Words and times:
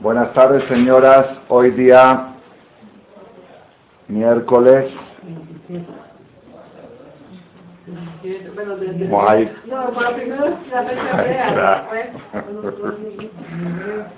Buenas 0.00 0.32
tardes, 0.34 0.62
señoras. 0.68 1.26
Hoy 1.48 1.70
día, 1.72 2.34
miércoles. 4.08 4.92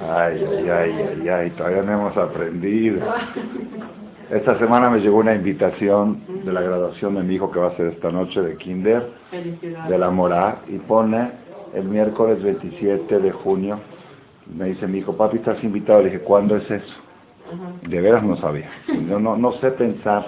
Ay, 0.00 0.44
ay, 0.70 0.70
ay, 0.70 1.28
ay, 1.28 1.50
todavía 1.50 1.82
no 1.82 1.92
hemos 1.92 2.16
aprendido. 2.16 3.06
Esta 4.30 4.58
semana 4.58 4.90
me 4.90 5.00
llegó 5.00 5.18
una 5.18 5.34
invitación 5.34 6.22
de 6.44 6.52
la 6.52 6.60
graduación 6.60 7.14
de 7.14 7.22
mi 7.22 7.34
hijo 7.34 7.50
que 7.50 7.58
va 7.58 7.68
a 7.68 7.76
ser 7.76 7.88
esta 7.88 8.10
noche 8.10 8.40
de 8.40 8.56
Kinder, 8.56 9.10
de 9.88 9.98
la 9.98 10.10
Morá, 10.10 10.60
y 10.66 10.78
pone 10.78 11.30
el 11.74 11.84
miércoles 11.84 12.42
27 12.42 13.18
de 13.18 13.32
junio. 13.32 13.80
Me 14.54 14.66
dice 14.66 14.86
mi 14.86 14.98
hijo, 14.98 15.16
papi, 15.16 15.38
estás 15.38 15.62
invitado. 15.62 16.00
Le 16.00 16.10
dije, 16.10 16.20
¿cuándo 16.20 16.56
es 16.56 16.70
eso? 16.70 16.94
De 17.88 18.00
veras 18.00 18.22
no 18.22 18.36
sabía. 18.36 18.68
Yo 19.08 19.18
no, 19.18 19.36
no 19.36 19.52
sé 19.52 19.70
pensar 19.72 20.26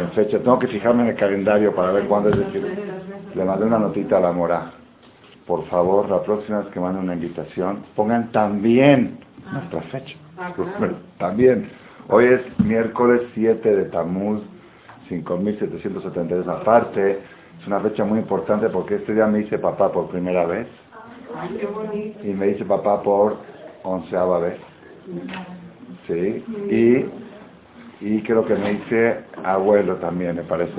en 0.00 0.10
fecha. 0.12 0.38
Tengo 0.38 0.58
que 0.58 0.68
fijarme 0.68 1.02
en 1.04 1.08
el 1.10 1.16
calendario 1.16 1.74
para 1.74 1.92
ver 1.92 2.06
cuándo 2.06 2.30
es 2.30 2.38
decir. 2.38 2.62
Le 3.34 3.44
mandé 3.44 3.66
una 3.66 3.78
notita 3.78 4.18
a 4.18 4.20
la 4.20 4.32
Morá. 4.32 4.72
Por 5.46 5.66
favor, 5.66 6.08
la 6.08 6.22
próxima 6.22 6.60
vez 6.60 6.68
que 6.68 6.80
manden 6.80 7.04
una 7.04 7.14
invitación, 7.14 7.84
pongan 7.96 8.30
también 8.32 9.18
nuestra 9.52 9.82
fecha. 9.82 10.16
También. 11.18 11.70
Hoy 12.08 12.26
es 12.26 12.40
miércoles 12.64 13.22
7 13.34 13.76
de 13.76 13.84
Tamuz, 13.86 14.42
5772. 15.08 16.48
Aparte, 16.48 17.20
es 17.60 17.66
una 17.66 17.80
fecha 17.80 18.04
muy 18.04 18.18
importante 18.20 18.68
porque 18.68 18.96
este 18.96 19.14
día 19.14 19.26
me 19.26 19.38
dice 19.38 19.58
papá 19.58 19.90
por 19.92 20.08
primera 20.08 20.46
vez. 20.46 20.66
Y 22.24 22.28
me 22.28 22.46
dice 22.46 22.64
papá 22.64 23.02
por 23.02 23.36
onceava 23.82 24.38
vez. 24.40 24.58
Sí. 26.06 26.44
Y, 26.70 28.06
y 28.06 28.22
creo 28.22 28.44
que 28.44 28.54
me 28.54 28.74
dice 28.74 29.24
abuelo 29.44 29.96
también, 29.96 30.36
me 30.36 30.42
parece. 30.42 30.72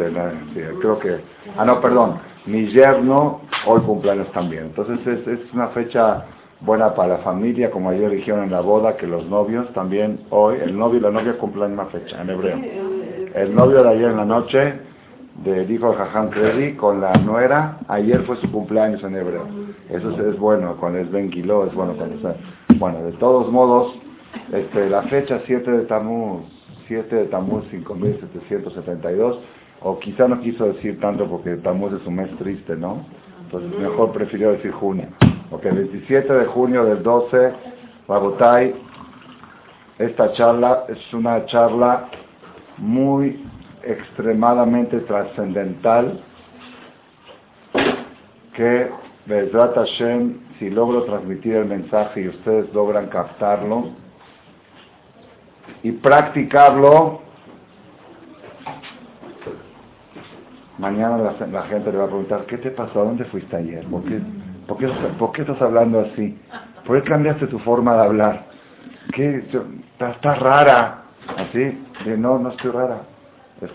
creo 0.80 1.00
que... 1.00 1.20
Ah, 1.58 1.66
no, 1.66 1.82
perdón. 1.82 2.20
Mi 2.46 2.68
yerno 2.68 3.42
hoy 3.66 3.82
cumpleaños 3.82 4.32
también. 4.32 4.66
Entonces 4.66 5.06
es, 5.06 5.28
es 5.28 5.54
una 5.54 5.68
fecha 5.70 6.26
buena 6.62 6.94
para 6.94 7.18
la 7.18 7.24
familia, 7.24 7.72
como 7.72 7.90
ayer 7.90 8.10
dijeron 8.12 8.44
en 8.44 8.52
la 8.52 8.62
boda, 8.62 8.98
que 8.98 9.08
los 9.08 9.26
novios 9.26 9.72
también 9.74 10.22
hoy, 10.30 10.58
el 10.62 10.78
novio 10.78 11.00
y 11.00 11.02
la 11.02 11.12
novia 11.12 11.38
cumplen 11.38 11.74
una 11.74 11.86
fecha 11.88 12.22
en 12.22 12.30
hebreo. 12.30 12.60
El 13.34 13.56
novio 13.56 13.84
de 13.84 13.90
ayer 13.90 14.12
en 14.12 14.18
la 14.18 14.26
noche, 14.26 14.74
de 15.44 15.80
Jajam 15.80 16.30
Kredi, 16.30 16.76
con 16.76 17.02
la 17.02 17.14
nuera, 17.14 17.80
ayer 17.88 18.24
fue 18.24 18.38
su 18.38 18.52
cumpleaños 18.52 19.04
en 19.04 19.16
hebreo. 19.16 19.46
Eso 19.90 20.10
es, 20.30 20.38
bueno, 20.38 20.76
cuando 20.80 21.00
es 21.00 21.12
Ben 21.12 21.32
Kilo, 21.32 21.66
es 21.66 21.74
bueno 21.74 21.94
cuando 21.94 22.16
está. 22.16 22.36
Bueno, 22.76 23.04
de 23.04 23.14
todos 23.14 23.52
modos, 23.52 23.94
este, 24.52 24.90
la 24.90 25.04
fecha 25.04 25.42
7 25.46 25.72
de 25.72 25.86
Tamuz, 25.86 26.44
7 26.88 27.16
de 27.16 27.26
Tamuz 27.26 27.66
5772, 27.72 29.40
o 29.82 30.00
quizá 30.00 30.28
no 30.28 30.40
quiso 30.42 30.66
decir 30.68 31.00
tanto 31.00 31.26
porque 31.28 31.56
Tamuz 31.58 31.94
es 31.94 32.06
un 32.06 32.16
mes 32.16 32.30
triste, 32.38 32.76
¿no? 32.76 33.06
Entonces 33.46 33.80
mejor 33.80 34.12
prefirió 34.12 34.52
decir 34.52 34.72
junio. 34.72 35.08
Ok, 35.50 35.64
27 35.64 36.32
de 36.32 36.46
junio 36.46 36.86
del 36.86 37.02
12, 37.02 37.52
Babotay, 38.08 38.76
esta 39.98 40.32
charla 40.34 40.86
es 40.88 41.14
una 41.14 41.46
charla 41.48 42.10
muy 42.78 43.44
extremadamente 43.84 45.00
trascendental 45.02 46.22
que 48.54 48.92
Bezrat 49.26 49.76
Hashem, 49.76 50.40
si 50.60 50.70
logro 50.70 51.04
transmitir 51.04 51.56
el 51.56 51.66
mensaje 51.66 52.22
y 52.22 52.28
ustedes 52.30 52.74
logran 52.74 53.08
captarlo 53.08 53.92
y 55.84 55.92
practicarlo, 55.92 57.22
mañana 60.78 61.18
la, 61.18 61.64
gente 61.64 61.92
le 61.92 61.98
va 61.98 62.06
a 62.06 62.08
preguntar, 62.08 62.46
¿qué 62.46 62.58
te 62.58 62.72
pasó? 62.72 63.02
¿A 63.02 63.06
dónde 63.06 63.26
fuiste 63.26 63.56
ayer? 63.56 63.86
¿Por 63.86 64.04
qué, 64.04 64.20
por 65.18 65.32
qué, 65.32 65.42
estás 65.42 65.62
hablando 65.62 66.02
así? 66.02 66.38
¿Por 66.86 67.02
qué 67.02 67.10
cambiaste 67.10 67.48
tu 67.48 67.60
forma 67.60 67.96
de 67.96 68.02
hablar? 68.02 68.46
¿Qué? 69.14 69.44
Estás 70.00 70.40
rara. 70.40 71.04
¿Así? 71.38 71.86
no, 72.18 72.40
no 72.40 72.50
estoy 72.50 72.72
rara. 72.72 73.02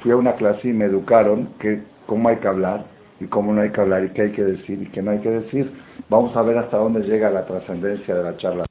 Fui 0.03 0.11
a 0.11 0.17
una 0.17 0.35
clase 0.35 0.69
y 0.69 0.73
me 0.73 0.87
educaron 0.87 1.51
que 1.61 1.83
cómo 2.07 2.29
hay 2.29 2.37
que 2.37 2.49
hablar 2.49 2.87
y 3.21 3.27
cómo 3.27 3.53
no 3.53 3.61
hay 3.61 3.71
que 3.71 3.81
hablar 3.81 4.05
y 4.05 4.11
qué 4.11 4.23
hay 4.23 4.33
que 4.33 4.45
decir 4.45 4.83
y 4.83 4.87
qué 4.87 5.01
no 5.01 5.13
hay 5.13 5.21
que 5.21 5.31
decir. 5.31 5.73
Vamos 6.09 6.37
a 6.37 6.43
ver 6.43 6.59
hasta 6.59 6.77
dónde 6.77 7.01
llega 7.01 7.31
la 7.31 7.47
trascendencia 7.47 8.15
de 8.15 8.23
la 8.23 8.37
charla. 8.37 8.65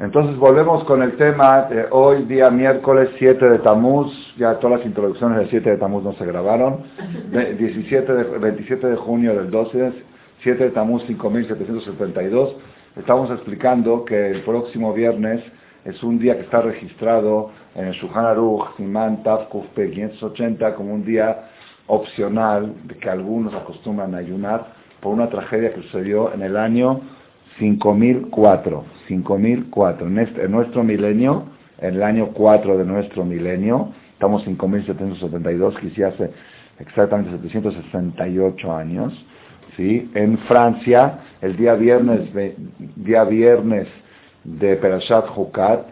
Entonces 0.00 0.36
volvemos 0.36 0.84
con 0.84 1.02
el 1.02 1.16
tema 1.16 1.62
de 1.62 1.86
hoy, 1.90 2.22
día 2.24 2.50
miércoles 2.50 3.10
7 3.18 3.48
de 3.48 3.58
Tamuz. 3.58 4.12
Ya 4.36 4.54
todas 4.60 4.78
las 4.78 4.86
introducciones 4.86 5.38
del 5.38 5.50
7 5.50 5.70
de 5.70 5.76
Tamuz 5.76 6.04
no 6.04 6.12
se 6.12 6.24
grabaron. 6.24 6.84
17 7.32 8.12
de, 8.12 8.24
27 8.38 8.86
de 8.86 8.96
junio 8.96 9.34
del 9.34 9.50
12, 9.50 9.92
7 10.42 10.64
de 10.64 10.70
Tamuz 10.70 11.02
5772. 11.06 12.56
Estamos 12.96 13.30
explicando 13.30 14.04
que 14.04 14.30
el 14.30 14.42
próximo 14.42 14.92
viernes 14.92 15.42
es 15.88 16.02
un 16.02 16.18
día 16.18 16.36
que 16.36 16.42
está 16.42 16.60
registrado 16.60 17.50
en 17.74 17.86
el 17.86 17.94
Shuhan 17.94 18.26
Aruch, 18.26 18.76
Tafkuf 19.24 19.64
580, 19.74 20.74
como 20.74 20.92
un 20.92 21.02
día 21.02 21.48
opcional 21.86 22.74
de 22.84 22.94
que 22.96 23.08
algunos 23.08 23.54
acostumbran 23.54 24.14
a 24.14 24.18
ayunar 24.18 24.66
por 25.00 25.14
una 25.14 25.30
tragedia 25.30 25.72
que 25.72 25.80
sucedió 25.82 26.34
en 26.34 26.42
el 26.42 26.58
año 26.58 27.00
5004. 27.58 28.84
5004. 29.08 30.06
En, 30.06 30.18
este, 30.18 30.44
en 30.44 30.50
nuestro 30.50 30.84
milenio, 30.84 31.44
en 31.78 31.94
el 31.94 32.02
año 32.02 32.32
4 32.34 32.76
de 32.76 32.84
nuestro 32.84 33.24
milenio, 33.24 33.88
estamos 34.12 34.44
5772, 34.44 35.74
que 35.78 36.04
hace 36.04 36.30
exactamente 36.80 37.30
768 37.30 38.76
años. 38.76 39.26
¿sí? 39.74 40.10
En 40.14 40.36
Francia, 40.40 41.20
el 41.40 41.56
día 41.56 41.74
viernes, 41.76 42.28
día 42.96 43.24
viernes 43.24 43.88
de 44.44 44.76
Perashat 44.76 45.26
Hukat, 45.36 45.86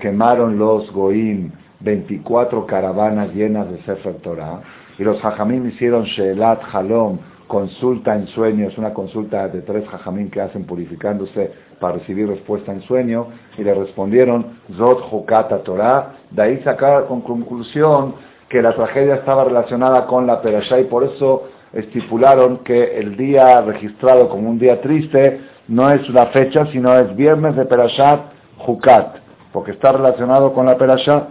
quemaron 0.00 0.58
los 0.58 0.90
Goim 0.92 1.50
24 1.80 2.66
caravanas 2.66 3.34
llenas 3.34 3.70
de 3.70 3.78
Sefer 3.82 4.16
Torah, 4.16 4.62
y 4.98 5.04
los 5.04 5.22
Hajamim 5.24 5.66
hicieron 5.68 6.04
Sheelat 6.04 6.62
Halom, 6.72 7.18
consulta 7.46 8.14
en 8.14 8.26
sueños, 8.28 8.76
una 8.78 8.94
consulta 8.94 9.48
de 9.48 9.60
tres 9.62 9.86
Jajamim 9.88 10.30
que 10.30 10.40
hacen 10.40 10.64
purificándose 10.64 11.52
para 11.78 11.94
recibir 11.94 12.28
respuesta 12.28 12.72
en 12.72 12.80
sueño, 12.82 13.28
y 13.58 13.62
le 13.62 13.74
respondieron 13.74 14.58
Zot 14.76 15.12
Hukata 15.12 15.62
Torah, 15.62 16.14
de 16.30 16.42
ahí 16.42 16.62
sacar 16.62 17.06
con 17.06 17.20
conclusión 17.20 18.14
que 18.48 18.62
la 18.62 18.74
tragedia 18.74 19.16
estaba 19.16 19.44
relacionada 19.44 20.06
con 20.06 20.26
la 20.26 20.40
Perashá 20.40 20.78
y 20.80 20.84
por 20.84 21.04
eso 21.04 21.48
estipularon 21.72 22.58
que 22.58 22.98
el 22.98 23.16
día 23.16 23.60
registrado 23.62 24.28
como 24.28 24.48
un 24.48 24.58
día 24.58 24.80
triste 24.80 25.40
no 25.68 25.90
es 25.90 26.08
una 26.08 26.26
fecha, 26.26 26.66
sino 26.66 26.98
es 26.98 27.14
viernes 27.16 27.56
de 27.56 27.64
Perashat 27.64 28.20
Hukat, 28.66 29.16
porque 29.52 29.72
está 29.72 29.92
relacionado 29.92 30.52
con 30.52 30.66
la 30.66 30.76
Perashá. 30.76 31.28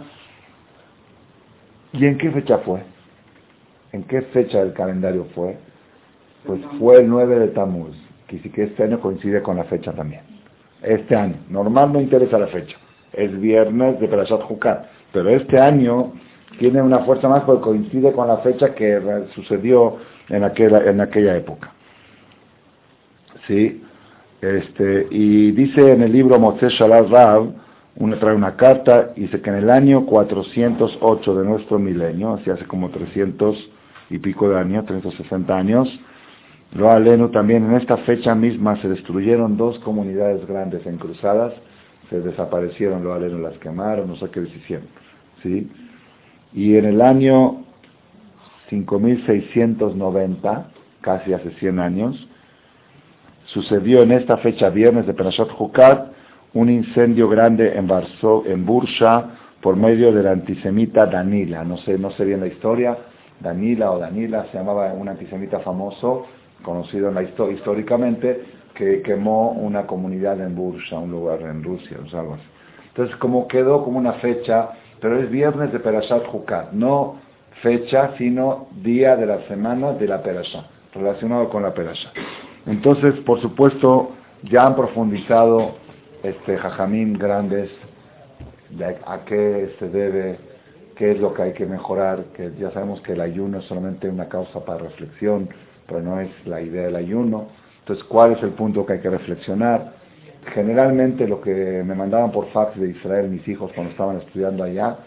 ¿Y 1.92 2.06
en 2.06 2.18
qué 2.18 2.30
fecha 2.30 2.58
fue? 2.58 2.82
¿En 3.92 4.02
qué 4.04 4.22
fecha 4.22 4.58
del 4.58 4.72
calendario 4.72 5.26
fue? 5.34 5.56
Pues 6.44 6.60
fue 6.78 6.96
el 6.96 7.08
9 7.08 7.38
de 7.38 7.48
Tamuz, 7.48 7.96
que 8.26 8.38
sí 8.40 8.50
que 8.50 8.64
este 8.64 8.82
año 8.82 9.00
coincide 9.00 9.42
con 9.42 9.56
la 9.56 9.64
fecha 9.64 9.92
también. 9.92 10.22
Este 10.82 11.14
año. 11.14 11.36
Normal 11.48 11.92
no 11.92 12.00
interesa 12.00 12.38
la 12.38 12.48
fecha. 12.48 12.76
Es 13.12 13.38
viernes 13.40 14.00
de 14.00 14.08
Perashat 14.08 14.50
Hukat. 14.50 14.86
Pero 15.12 15.30
este 15.30 15.58
año 15.58 16.12
tiene 16.58 16.82
una 16.82 17.00
fuerza 17.00 17.28
más 17.28 17.44
porque 17.44 17.62
coincide 17.62 18.12
con 18.12 18.26
la 18.26 18.38
fecha 18.38 18.74
que 18.74 19.00
sucedió 19.34 19.96
en 20.28 20.42
aquella, 20.42 20.90
en 20.90 21.00
aquella 21.00 21.36
época. 21.36 21.72
¿Sí? 23.46 23.82
Este, 24.44 25.06
y 25.10 25.52
dice 25.52 25.92
en 25.92 26.02
el 26.02 26.12
libro 26.12 26.38
Moshe 26.38 26.68
Shalal 26.68 27.08
Rav, 27.08 27.50
una, 27.96 28.18
trae 28.18 28.34
una 28.34 28.56
carta, 28.56 29.12
dice 29.16 29.40
que 29.40 29.48
en 29.48 29.56
el 29.56 29.70
año 29.70 30.04
408 30.04 31.34
de 31.34 31.46
nuestro 31.46 31.78
milenio, 31.78 32.34
así 32.34 32.50
hace 32.50 32.66
como 32.66 32.90
300 32.90 33.56
y 34.10 34.18
pico 34.18 34.50
de 34.50 34.58
años, 34.58 34.84
360 34.84 35.56
años, 35.56 35.88
lo 36.74 36.90
aleno 36.90 37.30
también 37.30 37.64
en 37.64 37.76
esta 37.76 37.96
fecha 37.98 38.34
misma 38.34 38.76
se 38.82 38.88
destruyeron 38.90 39.56
dos 39.56 39.78
comunidades 39.78 40.46
grandes 40.46 40.84
en 40.84 40.98
cruzadas, 40.98 41.54
se 42.10 42.20
desaparecieron, 42.20 43.02
lo 43.02 43.14
aleno 43.14 43.38
las 43.38 43.56
quemaron, 43.60 44.08
no 44.08 44.16
sé 44.16 44.28
qué 44.28 44.40
hicieron. 44.40 44.88
¿sí? 45.42 45.70
Y 46.52 46.76
en 46.76 46.84
el 46.84 47.00
año 47.00 47.64
5690, 48.68 50.68
casi 51.00 51.32
hace 51.32 51.50
100 51.52 51.78
años, 51.78 52.28
sucedió 53.54 54.02
en 54.02 54.10
esta 54.10 54.36
fecha, 54.38 54.68
viernes 54.68 55.06
de 55.06 55.14
Perashat 55.14 55.48
Hukat, 55.58 56.08
un 56.54 56.68
incendio 56.68 57.28
grande 57.28 57.78
en, 57.78 57.86
Varsó, 57.86 58.42
en 58.46 58.66
Bursha 58.66 59.30
por 59.60 59.76
medio 59.76 60.12
de 60.12 60.24
la 60.24 60.32
antisemita 60.32 61.06
Danila. 61.06 61.64
No 61.64 61.78
sé, 61.78 61.96
no 61.96 62.10
sé 62.10 62.24
bien 62.24 62.40
la 62.40 62.48
historia. 62.48 62.98
Danila 63.40 63.92
o 63.92 63.98
Danila 63.98 64.46
se 64.50 64.58
llamaba 64.58 64.92
un 64.92 65.08
antisemita 65.08 65.60
famoso, 65.60 66.26
conocido 66.62 67.12
históricamente, 67.50 68.42
que 68.74 69.02
quemó 69.02 69.52
una 69.52 69.86
comunidad 69.86 70.40
en 70.40 70.56
Bursa, 70.56 70.98
un 70.98 71.12
lugar 71.12 71.40
en 71.42 71.62
Rusia, 71.62 71.96
o 71.98 72.18
algo 72.18 72.34
así. 72.34 72.44
Entonces, 72.88 73.16
como 73.16 73.46
quedó 73.46 73.84
como 73.84 73.98
una 73.98 74.14
fecha, 74.14 74.70
pero 75.00 75.20
es 75.20 75.30
viernes 75.30 75.72
de 75.72 75.78
Perashat 75.78 76.26
Jukat, 76.26 76.72
no 76.72 77.16
fecha, 77.62 78.14
sino 78.18 78.66
día 78.82 79.16
de 79.16 79.26
la 79.26 79.46
semana 79.46 79.92
de 79.92 80.08
la 80.08 80.22
Perashat, 80.22 80.64
relacionado 80.92 81.48
con 81.48 81.62
la 81.62 81.72
Perashat. 81.72 82.12
Entonces, 82.66 83.14
por 83.20 83.40
supuesto, 83.40 84.10
ya 84.42 84.66
han 84.66 84.76
profundizado 84.76 85.76
este 86.22 86.56
jajamín 86.56 87.18
grandes 87.18 87.70
de 88.70 88.96
a 89.06 89.24
qué 89.26 89.74
se 89.78 89.88
debe, 89.88 90.38
qué 90.96 91.12
es 91.12 91.20
lo 91.20 91.34
que 91.34 91.42
hay 91.42 91.52
que 91.52 91.66
mejorar, 91.66 92.24
que 92.34 92.52
ya 92.58 92.70
sabemos 92.70 93.00
que 93.02 93.12
el 93.12 93.20
ayuno 93.20 93.58
es 93.58 93.64
solamente 93.66 94.08
una 94.08 94.28
causa 94.28 94.64
para 94.64 94.78
reflexión, 94.78 95.48
pero 95.86 96.00
no 96.00 96.20
es 96.20 96.30
la 96.46 96.60
idea 96.60 96.86
del 96.86 96.96
ayuno. 96.96 97.48
Entonces, 97.80 98.04
¿cuál 98.06 98.32
es 98.32 98.42
el 98.42 98.50
punto 98.50 98.86
que 98.86 98.94
hay 98.94 99.00
que 99.00 99.10
reflexionar? 99.10 99.92
Generalmente 100.54 101.28
lo 101.28 101.40
que 101.40 101.82
me 101.84 101.94
mandaban 101.94 102.32
por 102.32 102.48
fax 102.48 102.78
de 102.78 102.90
Israel 102.90 103.28
mis 103.28 103.46
hijos 103.46 103.70
cuando 103.74 103.92
estaban 103.92 104.18
estudiando 104.18 104.64
allá, 104.64 104.98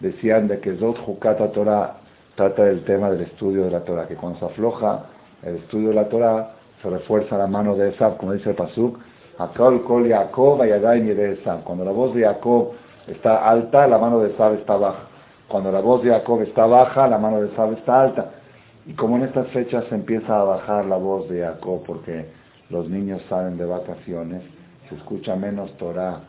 decían 0.00 0.48
de 0.48 0.60
que 0.60 0.76
Zot 0.76 0.98
Hukata 1.06 1.50
Torah 1.52 2.00
trata 2.34 2.64
del 2.64 2.84
tema 2.84 3.10
del 3.10 3.22
estudio 3.22 3.64
de 3.64 3.70
la 3.70 3.80
Torah, 3.80 4.06
que 4.06 4.14
cuando 4.14 4.38
se 4.38 4.44
afloja 4.44 5.06
el 5.42 5.56
estudio 5.56 5.88
de 5.88 5.94
la 5.94 6.08
Torah, 6.08 6.55
se 6.82 6.90
refuerza 6.90 7.38
la 7.38 7.46
mano 7.46 7.74
de 7.74 7.90
Esab, 7.90 8.16
como 8.16 8.32
dice 8.32 8.50
el 8.50 8.56
Pasuk, 8.56 8.98
Akol 9.38 9.82
Kol 9.84 10.08
Yaakov 10.08 10.60
de 10.62 11.32
Esab. 11.32 11.62
Cuando 11.64 11.84
la 11.84 11.92
voz 11.92 12.14
de 12.14 12.24
Jacob 12.24 12.72
está 13.06 13.48
alta, 13.48 13.86
la 13.86 13.98
mano 13.98 14.20
de 14.20 14.30
Esab 14.30 14.54
está 14.54 14.76
baja. 14.76 15.08
Cuando 15.48 15.70
la 15.70 15.80
voz 15.80 16.02
de 16.02 16.10
Jacob 16.10 16.42
está 16.42 16.66
baja, 16.66 17.06
la 17.08 17.18
mano 17.18 17.40
de 17.40 17.48
Esab 17.48 17.72
está 17.72 18.02
alta. 18.02 18.30
Y 18.86 18.94
como 18.94 19.16
en 19.16 19.24
estas 19.24 19.48
fechas 19.48 19.84
se 19.88 19.94
empieza 19.94 20.40
a 20.40 20.44
bajar 20.44 20.86
la 20.86 20.96
voz 20.96 21.28
de 21.28 21.42
Jacob 21.42 21.82
porque 21.86 22.26
los 22.70 22.88
niños 22.88 23.22
salen 23.28 23.56
de 23.56 23.64
vacaciones, 23.64 24.42
se 24.88 24.94
escucha 24.94 25.36
menos 25.36 25.72
Torah 25.76 26.20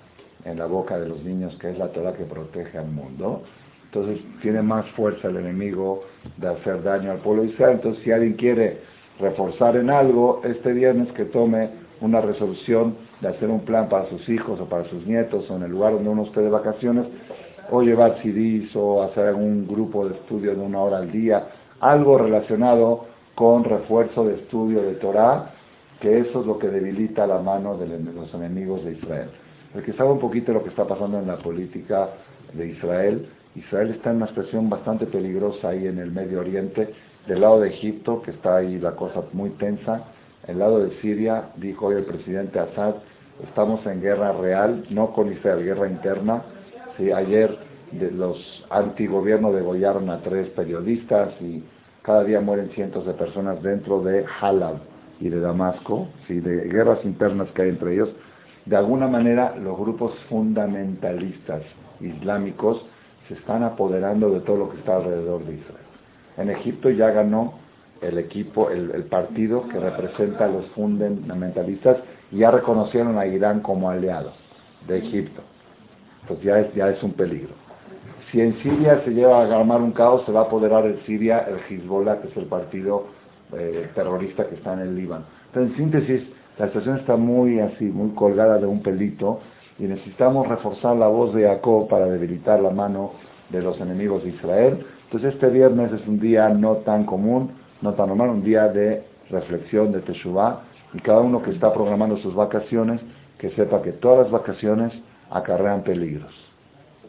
en 0.46 0.58
la 0.58 0.66
boca 0.66 0.98
de 0.98 1.08
los 1.08 1.24
niños, 1.24 1.56
que 1.60 1.70
es 1.70 1.78
la 1.78 1.90
Torah 1.90 2.14
que 2.14 2.24
protege 2.24 2.78
al 2.78 2.88
mundo. 2.88 3.44
Entonces 3.86 4.20
tiene 4.42 4.62
más 4.62 4.86
fuerza 4.92 5.28
el 5.28 5.38
enemigo 5.38 6.04
de 6.38 6.48
hacer 6.48 6.84
daño 6.84 7.12
al 7.12 7.20
pueblo 7.20 7.44
de 7.44 7.50
Israel. 7.50 7.76
Entonces 7.76 8.04
si 8.04 8.12
alguien 8.12 8.34
quiere 8.34 8.82
reforzar 9.20 9.76
en 9.78 9.90
algo, 9.90 10.42
este 10.44 10.74
viernes 10.74 11.12
que 11.14 11.26
tome 11.26 11.70
una 12.02 12.22
resolución 12.22 12.96
de 13.22 13.30
hacer 13.30 13.50
un 13.50 13.62
plan 13.62 13.90
para 13.90 14.08
sus 14.10 14.28
hijos 14.30 14.60
o 14.60 14.66
para 14.66 14.86
sus 14.86 15.06
nietos 15.06 15.50
o 15.50 15.56
en 15.56 15.64
el 15.64 15.72
lugar 15.72 15.94
donde 15.94 16.10
uno 16.10 16.24
esté 16.24 16.42
de 16.42 16.50
vacaciones, 16.50 17.08
o 17.70 17.82
llevar 17.82 18.22
CDs 18.22 18.74
o 18.76 19.04
hacer 19.04 19.28
algún 19.28 19.68
grupo 19.68 20.08
de 20.08 20.16
estudio 20.16 20.56
de 20.56 20.62
una 20.62 20.80
hora 20.80 20.98
al 20.98 21.12
día, 21.12 21.48
algo 21.80 22.18
relacionado 22.18 23.06
con 23.36 23.64
refuerzo 23.64 24.26
de 24.26 24.36
estudio 24.36 24.82
de 24.82 24.94
Torah, 24.96 25.52
que 26.00 26.20
eso 26.20 26.42
es 26.42 26.48
lo 26.48 26.60
que 26.60 26.68
debilita 26.68 27.28
la 27.28 27.40
mano 27.40 27.78
de 27.78 27.88
los 27.88 28.34
enemigos 28.34 28.86
de 28.86 28.94
Israel. 28.94 29.30
El 29.76 29.84
que 29.84 29.94
sabe 29.94 30.12
un 30.12 30.20
poquito 30.20 30.54
lo 30.54 30.64
que 30.64 30.70
está 30.70 30.86
pasando 30.86 31.20
en 31.20 31.28
la 31.28 31.38
política 31.38 32.10
de 32.54 32.70
Israel, 32.70 33.28
Israel 33.56 33.92
está 33.92 34.12
en 34.12 34.18
una 34.18 34.28
situación 34.28 34.70
bastante 34.70 35.06
peligrosa 35.08 35.70
ahí 35.70 35.88
en 35.88 36.00
el 36.00 36.12
Medio 36.12 36.40
Oriente, 36.40 36.94
del 37.28 37.42
lado 37.42 37.60
de 37.62 37.70
Egipto, 37.70 38.22
que 38.22 38.32
está 38.32 38.58
ahí 38.58 38.80
la 38.80 38.92
cosa 38.96 39.24
muy 39.34 39.52
tensa, 39.52 40.06
el 40.48 40.60
lado 40.60 40.80
de 40.80 41.00
Siria, 41.02 41.50
dijo 41.58 41.88
hoy 41.88 41.96
el 41.96 42.06
presidente 42.06 42.60
Assad, 42.60 42.96
estamos 43.44 43.86
en 43.86 44.02
guerra 44.02 44.32
real, 44.32 44.86
no 44.90 45.12
con 45.12 45.32
Israel, 45.32 45.64
guerra 45.64 45.88
interna. 45.88 46.44
Ayer 46.98 47.58
de 47.92 48.12
los 48.12 48.38
antigobiernos 48.70 49.54
degollaron 49.54 50.10
a 50.10 50.22
tres 50.22 50.50
periodistas 50.50 51.30
y 51.42 51.64
cada 52.02 52.24
día 52.24 52.42
mueren 52.42 52.70
cientos 52.70 53.06
de 53.06 53.14
personas 53.14 53.62
dentro 53.62 54.02
de 54.02 54.26
Halab 54.42 54.78
y 55.20 55.30
de 55.30 55.40
Damasco, 55.40 56.08
¿sí? 56.28 56.40
de 56.40 56.70
guerras 56.70 57.00
internas 57.04 57.50
que 57.52 57.64
hay 57.64 57.70
entre 57.70 57.94
ellos. 57.94 58.10
De 58.66 58.76
alguna 58.76 59.08
manera 59.08 59.56
los 59.58 59.78
grupos 59.78 60.14
fundamentalistas 60.30 61.62
islámicos 62.00 62.84
se 63.28 63.34
están 63.36 63.64
apoderando 63.64 64.32
de 64.32 64.40
todo 64.40 64.58
lo 64.58 64.70
que 64.70 64.78
está 64.78 64.96
alrededor 64.96 65.46
de 65.46 65.56
Israel. 65.56 65.87
En 66.38 66.50
Egipto 66.50 66.90
ya 66.90 67.10
ganó 67.12 67.54
el 68.02 68.18
equipo, 68.20 68.70
el, 68.70 69.04
partido 69.06 69.68
que 69.70 69.80
representa 69.80 70.46
a 70.46 70.48
los 70.48 70.66
fundamentalistas 70.68 71.98
y 72.32 72.38
ya 72.38 72.52
reconocieron 72.52 73.18
a 73.18 73.26
Irán 73.26 73.62
como 73.62 73.90
aliado 73.90 74.34
de 74.88 75.00
Egipto. 75.00 75.42
Entonces 76.22 76.46
ya 76.46 76.60
es, 76.60 76.74
ya 76.76 76.90
es 76.90 77.02
un 77.02 77.14
peligro. 77.14 77.54
Si 78.32 78.42
en 78.42 78.58
Siria 78.62 79.02
se 79.04 79.12
lleva 79.12 79.42
a 79.42 79.60
armar 79.60 79.82
un 79.82 79.94
caos, 79.94 80.24
se 80.26 80.32
va 80.32 80.42
a 80.42 80.44
apoderar 80.44 80.86
en 80.86 81.00
Siria 81.06 81.48
el 81.48 81.60
Hezbollah, 81.70 82.22
que 82.22 82.28
es 82.28 82.38
el 82.38 82.46
partido 82.46 83.08
eh, 83.54 83.90
terrorista 83.96 84.46
que 84.48 84.56
está 84.56 84.74
en 84.74 84.80
el 84.80 84.96
Líbano. 84.96 85.26
Entonces, 85.48 85.72
en 85.72 85.78
síntesis, 85.78 86.28
la 86.60 86.68
situación 86.68 86.98
está 86.98 87.16
muy 87.16 87.60
así, 87.60 87.86
muy 87.86 88.10
colgada 88.10 88.58
de 88.58 88.66
un 88.66 88.82
pelito 88.82 89.40
y 89.80 89.84
necesitamos 89.84 90.48
reforzar 90.48 90.96
la 90.98 91.08
voz 91.08 91.34
de 91.34 91.44
Jacob 91.44 91.88
para 91.88 92.08
debilitar 92.08 92.60
la 92.60 92.72
mano 92.72 93.14
de 93.50 93.62
los 93.62 93.80
enemigos 93.80 94.24
de 94.24 94.30
Israel. 94.30 94.86
Entonces 95.06 95.34
este 95.34 95.48
viernes 95.50 95.92
es 95.94 96.08
un 96.08 96.20
día 96.20 96.50
no 96.50 96.78
tan 96.78 97.06
común, 97.06 97.52
no 97.82 97.94
tan 97.94 98.10
normal, 98.10 98.30
un 98.30 98.44
día 98.44 98.68
de 98.68 99.04
reflexión, 99.30 99.92
de 99.92 100.02
Teshuvah, 100.02 100.62
y 100.94 101.00
cada 101.00 101.20
uno 101.20 101.42
que 101.42 101.52
está 101.52 101.74
programando 101.74 102.18
sus 102.18 102.34
vacaciones, 102.34 103.02
que 103.38 103.52
sepa 103.52 103.82
que 103.82 103.92
todas 103.94 104.24
las 104.24 104.32
vacaciones 104.32 104.92
acarrean 105.30 105.84
peligros. 105.84 106.34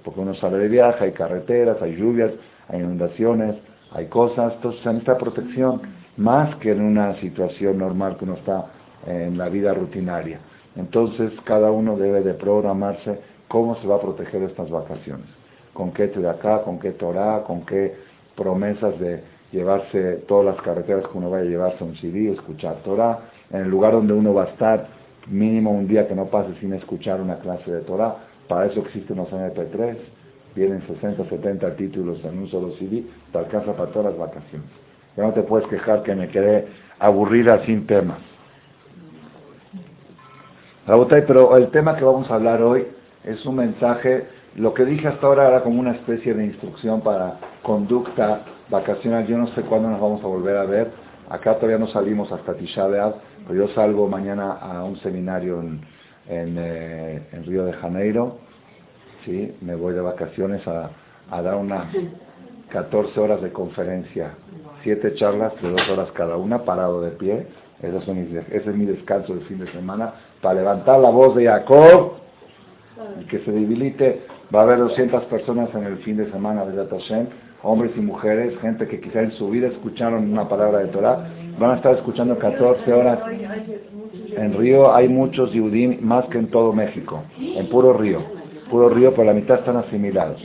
Porque 0.04 0.20
uno 0.20 0.34
sale 0.34 0.58
de 0.58 0.68
viaje, 0.68 1.04
hay 1.04 1.12
carreteras, 1.12 1.80
hay 1.82 1.96
lluvias, 1.96 2.32
hay 2.68 2.80
inundaciones, 2.80 3.56
hay 3.92 4.06
cosas, 4.06 4.54
entonces 4.54 4.82
se 4.82 4.88
necesita 4.88 5.16
protección, 5.16 5.80
más 6.16 6.54
que 6.56 6.72
en 6.72 6.82
una 6.82 7.14
situación 7.20 7.78
normal 7.78 8.16
que 8.16 8.24
uno 8.24 8.34
está 8.34 8.66
en 9.06 9.38
la 9.38 9.48
vida 9.48 9.72
rutinaria. 9.72 10.40
Entonces 10.76 11.32
cada 11.44 11.70
uno 11.70 11.96
debe 11.96 12.22
de 12.22 12.34
programarse 12.34 13.20
cómo 13.48 13.76
se 13.76 13.86
va 13.86 13.96
a 13.96 14.00
proteger 14.00 14.42
estas 14.42 14.68
vacaciones. 14.70 15.37
Con 15.78 15.92
qué 15.92 16.10
acá, 16.28 16.62
con 16.62 16.80
qué 16.80 16.90
Torah, 16.90 17.44
con 17.44 17.64
qué 17.64 17.94
promesas 18.34 18.98
de 18.98 19.22
llevarse 19.52 20.24
todas 20.26 20.56
las 20.56 20.64
carreteras 20.64 21.06
que 21.06 21.16
uno 21.16 21.30
vaya 21.30 21.44
a 21.44 21.48
llevarse 21.48 21.84
un 21.84 21.94
CD, 21.94 22.32
escuchar 22.32 22.78
Torah, 22.82 23.20
en 23.52 23.60
el 23.60 23.68
lugar 23.68 23.92
donde 23.92 24.12
uno 24.12 24.34
va 24.34 24.42
a 24.42 24.46
estar, 24.48 24.88
mínimo 25.28 25.70
un 25.70 25.86
día 25.86 26.08
que 26.08 26.16
no 26.16 26.24
pase 26.24 26.52
sin 26.58 26.72
escuchar 26.72 27.20
una 27.20 27.38
clase 27.38 27.70
de 27.70 27.82
Torah. 27.82 28.16
Para 28.48 28.66
eso 28.66 28.80
existen 28.80 29.18
los 29.18 29.28
MP3, 29.30 29.96
vienen 30.56 30.82
60, 30.84 31.28
70 31.28 31.76
títulos 31.76 32.24
en 32.24 32.38
un 32.38 32.48
solo 32.48 32.72
CD, 32.80 33.04
te 33.30 33.38
alcanza 33.38 33.72
para 33.74 33.92
todas 33.92 34.10
las 34.10 34.18
vacaciones. 34.18 34.68
Ya 35.16 35.22
no 35.22 35.32
te 35.32 35.42
puedes 35.42 35.68
quejar 35.68 36.02
que 36.02 36.12
me 36.16 36.26
quedé 36.26 36.66
aburrida 36.98 37.64
sin 37.66 37.86
temas. 37.86 38.18
Pero 40.86 41.56
el 41.56 41.68
tema 41.68 41.94
que 41.94 42.02
vamos 42.02 42.28
a 42.32 42.34
hablar 42.34 42.62
hoy 42.62 42.84
es 43.22 43.46
un 43.46 43.54
mensaje, 43.54 44.26
lo 44.56 44.74
que 44.74 44.84
dije 44.84 45.08
hasta 45.08 45.26
ahora 45.26 45.48
era 45.48 45.62
como 45.62 45.80
una 45.80 45.92
especie 45.92 46.34
de 46.34 46.44
instrucción 46.44 47.00
para 47.00 47.38
conducta 47.62 48.42
vacacional. 48.68 49.26
Yo 49.26 49.38
no 49.38 49.48
sé 49.48 49.62
cuándo 49.62 49.88
nos 49.88 50.00
vamos 50.00 50.22
a 50.22 50.26
volver 50.26 50.56
a 50.56 50.64
ver. 50.64 50.90
Acá 51.30 51.56
todavía 51.56 51.78
no 51.78 51.88
salimos 51.88 52.32
hasta 52.32 52.54
Tisha 52.54 52.86
pero 52.88 53.54
yo 53.54 53.68
salgo 53.74 54.08
mañana 54.08 54.52
a 54.52 54.82
un 54.84 54.96
seminario 54.98 55.60
en, 55.60 55.80
eh, 56.28 57.22
en, 57.32 57.44
Río 57.44 57.64
de 57.64 57.72
Janeiro. 57.74 58.38
¿sí? 59.24 59.56
Me 59.60 59.74
voy 59.74 59.94
de 59.94 60.00
vacaciones 60.00 60.66
a, 60.66 60.90
a 61.30 61.42
dar 61.42 61.56
unas 61.56 61.86
14 62.70 63.18
horas 63.20 63.42
de 63.42 63.52
conferencia, 63.52 64.34
7 64.82 65.14
charlas 65.14 65.52
de 65.62 65.70
2 65.70 65.88
horas 65.90 66.10
cada 66.12 66.36
una, 66.36 66.64
parado 66.64 67.00
de 67.00 67.10
pie. 67.12 67.46
Ese 67.82 67.96
es, 67.96 68.08
ese 68.50 68.70
es 68.70 68.76
mi 68.76 68.86
descanso 68.86 69.34
del 69.34 69.44
fin 69.46 69.58
de 69.58 69.70
semana 69.72 70.12
para 70.42 70.56
levantar 70.56 70.98
la 70.98 71.10
voz 71.10 71.36
de 71.36 71.46
Jacob 71.46 72.14
y 73.20 73.24
que 73.26 73.38
se 73.40 73.52
debilite. 73.52 74.22
Va 74.54 74.60
a 74.60 74.62
haber 74.62 74.78
200 74.78 75.24
personas 75.24 75.68
en 75.74 75.84
el 75.84 75.98
fin 75.98 76.16
de 76.16 76.30
semana 76.30 76.64
de 76.64 76.86
Hashem, 76.86 77.26
hombres 77.62 77.92
y 77.96 78.00
mujeres, 78.00 78.58
gente 78.60 78.88
que 78.88 78.98
quizá 78.98 79.20
en 79.20 79.32
su 79.32 79.50
vida 79.50 79.68
escucharon 79.68 80.30
una 80.32 80.48
palabra 80.48 80.78
de 80.78 80.86
Torah, 80.86 81.28
van 81.58 81.72
a 81.72 81.76
estar 81.76 81.94
escuchando 81.94 82.38
14 82.38 82.92
horas. 82.92 83.18
En 84.36 84.54
Río 84.54 84.94
hay 84.94 85.08
muchos 85.08 85.52
Yudim, 85.52 85.98
más 86.00 86.24
que 86.26 86.38
en 86.38 86.50
todo 86.50 86.72
México, 86.72 87.24
en 87.38 87.68
puro 87.68 87.92
Río. 87.92 88.22
Puro 88.70 88.88
Río, 88.88 89.12
pero 89.12 89.24
la 89.24 89.34
mitad 89.34 89.58
están 89.58 89.76
asimilados. 89.76 90.42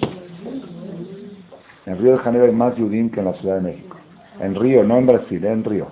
En 1.86 1.98
Río 1.98 2.13
de 2.13 2.17
Janeiro 2.17 2.48
hay 2.48 2.53
más 2.53 2.75
Yudim 2.75 3.10
que 3.10 3.22
en 3.22 3.25
la 3.27 3.33
Ciudad 3.33 3.55
de 3.55 3.62
México. 3.62 3.98
En 4.41 4.55
Río, 4.55 4.83
no 4.83 4.98
en 4.98 5.07
Brasil, 5.07 5.45
en 5.45 5.63
Río. 5.63 5.88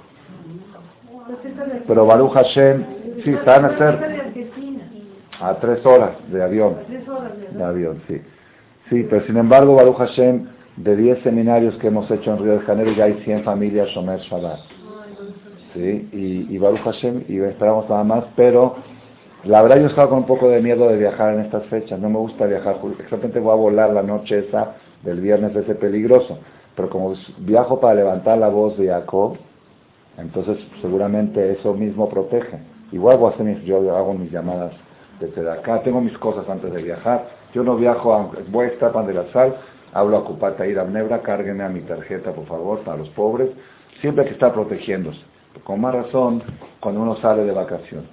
Pero 1.87 2.05
Baruch 2.05 2.33
Hashem, 2.33 2.85
sí, 3.23 3.31
están 3.31 3.65
a 3.65 3.77
ser 3.77 4.21
a 5.39 5.55
tres 5.55 5.85
horas 5.85 6.11
de 6.31 6.43
avión. 6.43 6.75
De 7.51 7.63
avión, 7.63 8.01
sí. 8.07 8.21
Sí, 8.89 9.05
pero 9.09 9.25
sin 9.25 9.37
embargo, 9.37 9.75
Baruch 9.75 9.97
Hashem, 9.97 10.47
de 10.77 10.95
10 10.95 11.23
seminarios 11.23 11.75
que 11.77 11.87
hemos 11.87 12.09
hecho 12.11 12.31
en 12.31 12.43
Río 12.43 12.53
de 12.53 12.65
Janeiro, 12.65 12.91
ya 12.93 13.05
hay 13.05 13.13
100 13.23 13.43
familias 13.43 13.89
Shomer. 13.89 14.19
Sí, 15.73 16.09
y, 16.11 16.53
y 16.53 16.57
Baruch 16.57 16.81
Hashem, 16.81 17.23
y 17.27 17.39
esperamos 17.39 17.89
nada 17.89 18.03
más, 18.03 18.25
pero 18.35 18.75
la 19.43 19.61
verdad 19.61 19.79
yo 19.79 19.87
estaba 19.87 20.09
con 20.09 20.19
un 20.19 20.25
poco 20.25 20.49
de 20.49 20.61
miedo 20.61 20.87
de 20.89 20.97
viajar 20.97 21.33
en 21.33 21.41
estas 21.41 21.65
fechas, 21.67 21.99
no 21.99 22.09
me 22.09 22.17
gusta 22.17 22.45
viajar, 22.45 22.77
exactamente 22.99 23.39
voy 23.39 23.53
a 23.53 23.55
volar 23.55 23.89
la 23.91 24.03
noche 24.03 24.39
esa 24.39 24.75
del 25.03 25.21
viernes 25.21 25.55
ese 25.55 25.75
peligroso, 25.75 26.39
pero 26.75 26.89
como 26.89 27.13
viajo 27.39 27.79
para 27.79 27.95
levantar 27.95 28.37
la 28.37 28.49
voz 28.49 28.77
de 28.77 28.87
Jacob, 28.87 29.37
entonces 30.17 30.57
seguramente 30.81 31.53
eso 31.53 31.73
mismo 31.73 32.09
protege. 32.09 32.59
Igual 32.91 33.17
voy 33.17 33.31
a 33.31 33.33
hacer 33.33 33.45
mis, 33.45 33.61
yo 33.63 33.77
hago 33.95 34.13
mis 34.13 34.31
llamadas 34.31 34.73
desde 35.19 35.49
acá. 35.49 35.81
Tengo 35.81 36.01
mis 36.01 36.17
cosas 36.17 36.47
antes 36.49 36.71
de 36.73 36.81
viajar. 36.81 37.27
Yo 37.53 37.63
no 37.63 37.75
viajo, 37.75 38.31
voy 38.49 38.67
a 38.67 38.69
estar 38.69 38.93
pan 38.93 39.07
de 39.07 39.13
la 39.13 39.31
sal, 39.33 39.55
hablo 39.93 40.17
a 40.17 40.25
Cupata, 40.25 40.65
ir 40.65 40.79
a 40.79 40.85
Nebra, 40.85 41.21
cárguenme 41.21 41.63
a 41.63 41.69
mi 41.69 41.81
tarjeta, 41.81 42.31
por 42.31 42.45
favor, 42.45 42.79
para 42.79 42.97
los 42.97 43.09
pobres. 43.09 43.49
Siempre 43.99 44.23
hay 44.23 44.29
que 44.29 44.35
estar 44.35 44.53
protegiéndose. 44.53 45.19
Con 45.63 45.81
más 45.81 45.93
razón 45.93 46.41
cuando 46.79 47.01
uno 47.01 47.17
sale 47.17 47.43
de 47.43 47.51
vacación. 47.51 48.05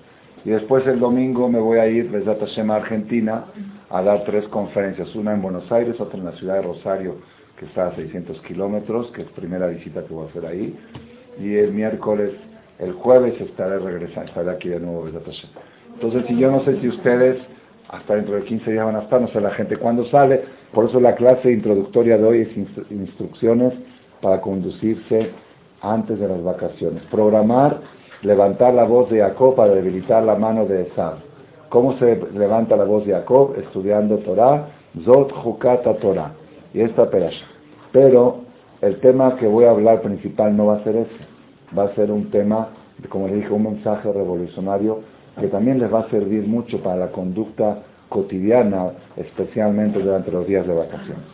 Y 0.45 0.51
después 0.51 0.87
el 0.87 0.99
domingo 0.99 1.49
me 1.49 1.61
voy 1.61 1.79
a 1.79 1.87
ir 1.87 2.11
desde 2.11 2.31
a 2.31 2.75
Argentina, 2.75 3.45
a 3.91 4.03
dar 4.03 4.25
tres 4.25 4.47
conferencias. 4.49 5.15
Una 5.15 5.35
en 5.35 5.43
Buenos 5.43 5.71
Aires, 5.71 6.01
otra 6.01 6.19
en 6.19 6.25
la 6.25 6.33
ciudad 6.33 6.55
de 6.55 6.63
Rosario, 6.63 7.17
que 7.59 7.67
está 7.67 7.89
a 7.89 7.95
600 7.95 8.41
kilómetros, 8.43 9.11
que 9.13 9.23
es 9.23 9.29
primera 9.29 9.67
visita 9.67 10.05
que 10.05 10.15
voy 10.15 10.27
a 10.27 10.31
hacer 10.31 10.47
ahí. 10.47 10.77
Y 11.41 11.57
el 11.57 11.73
miércoles, 11.73 12.33
el 12.79 12.93
jueves 12.93 13.41
estaré 13.41 13.79
regresando, 13.79 14.29
estaré 14.29 14.51
aquí 14.51 14.69
de 14.69 14.81
nuevo 14.81 15.07
desde 15.07 15.21
Entonces, 15.95 16.25
si 16.27 16.37
yo 16.37 16.51
no 16.51 16.65
sé 16.65 16.81
si 16.81 16.89
ustedes 16.89 17.39
hasta 17.89 18.17
dentro 18.17 18.35
de 18.35 18.45
15 18.45 18.71
días 18.71 18.85
van 18.85 18.97
a 18.97 19.03
estar, 19.03 19.21
no 19.21 19.29
sé 19.29 19.41
la 19.41 19.51
gente 19.51 19.77
cuándo 19.77 20.05
sale, 20.07 20.45
por 20.73 20.85
eso 20.87 21.01
la 21.01 21.15
clase 21.15 21.51
introductoria 21.51 22.19
de 22.19 22.25
hoy 22.25 22.41
es 22.43 22.91
instrucciones 22.91 23.73
para 24.21 24.41
conducirse 24.41 25.31
antes 25.81 26.19
de 26.19 26.29
las 26.29 26.43
vacaciones. 26.43 27.03
Programar, 27.11 27.81
levantar 28.23 28.75
la 28.75 28.85
voz 28.85 29.09
de 29.11 29.21
Jacob 29.21 29.55
para 29.55 29.75
debilitar 29.75 30.23
la 30.23 30.35
mano 30.35 30.67
de 30.67 30.83
Esab. 30.83 31.19
¿Cómo 31.69 31.99
se 31.99 32.17
levanta 32.35 32.77
la 32.77 32.85
voz 32.85 33.07
de 33.07 33.13
Jacob? 33.13 33.55
Estudiando 33.59 34.19
Torah, 34.19 34.69
Zot 35.05 35.33
Jukata 35.33 35.95
Torah. 35.95 36.33
Y 36.75 36.81
esta 36.81 37.09
perasha. 37.11 37.47
Pero 37.93 38.41
el 38.81 39.01
tema 39.01 39.37
que 39.37 39.47
voy 39.47 39.65
a 39.65 39.71
hablar 39.71 40.03
principal 40.03 40.57
no 40.57 40.67
va 40.67 40.77
a 40.77 40.85
ser 40.85 40.97
ese. 40.97 41.77
Va 41.77 41.85
a 41.85 41.95
ser 41.95 42.11
un 42.11 42.31
tema, 42.31 42.69
como 43.09 43.29
le 43.29 43.37
dije, 43.37 43.53
un 43.53 43.65
mensaje 43.65 44.11
revolucionario 44.13 45.01
que 45.39 45.49
también 45.49 45.79
les 45.79 45.93
va 45.93 46.01
a 46.01 46.11
servir 46.11 46.47
mucho 46.47 46.83
para 46.83 46.97
la 46.97 47.09
conducta 47.09 47.79
cotidiana, 48.09 48.93
especialmente 49.17 49.99
durante 49.99 50.31
los 50.31 50.47
días 50.47 50.67
de 50.67 50.75
vacaciones. 50.75 51.25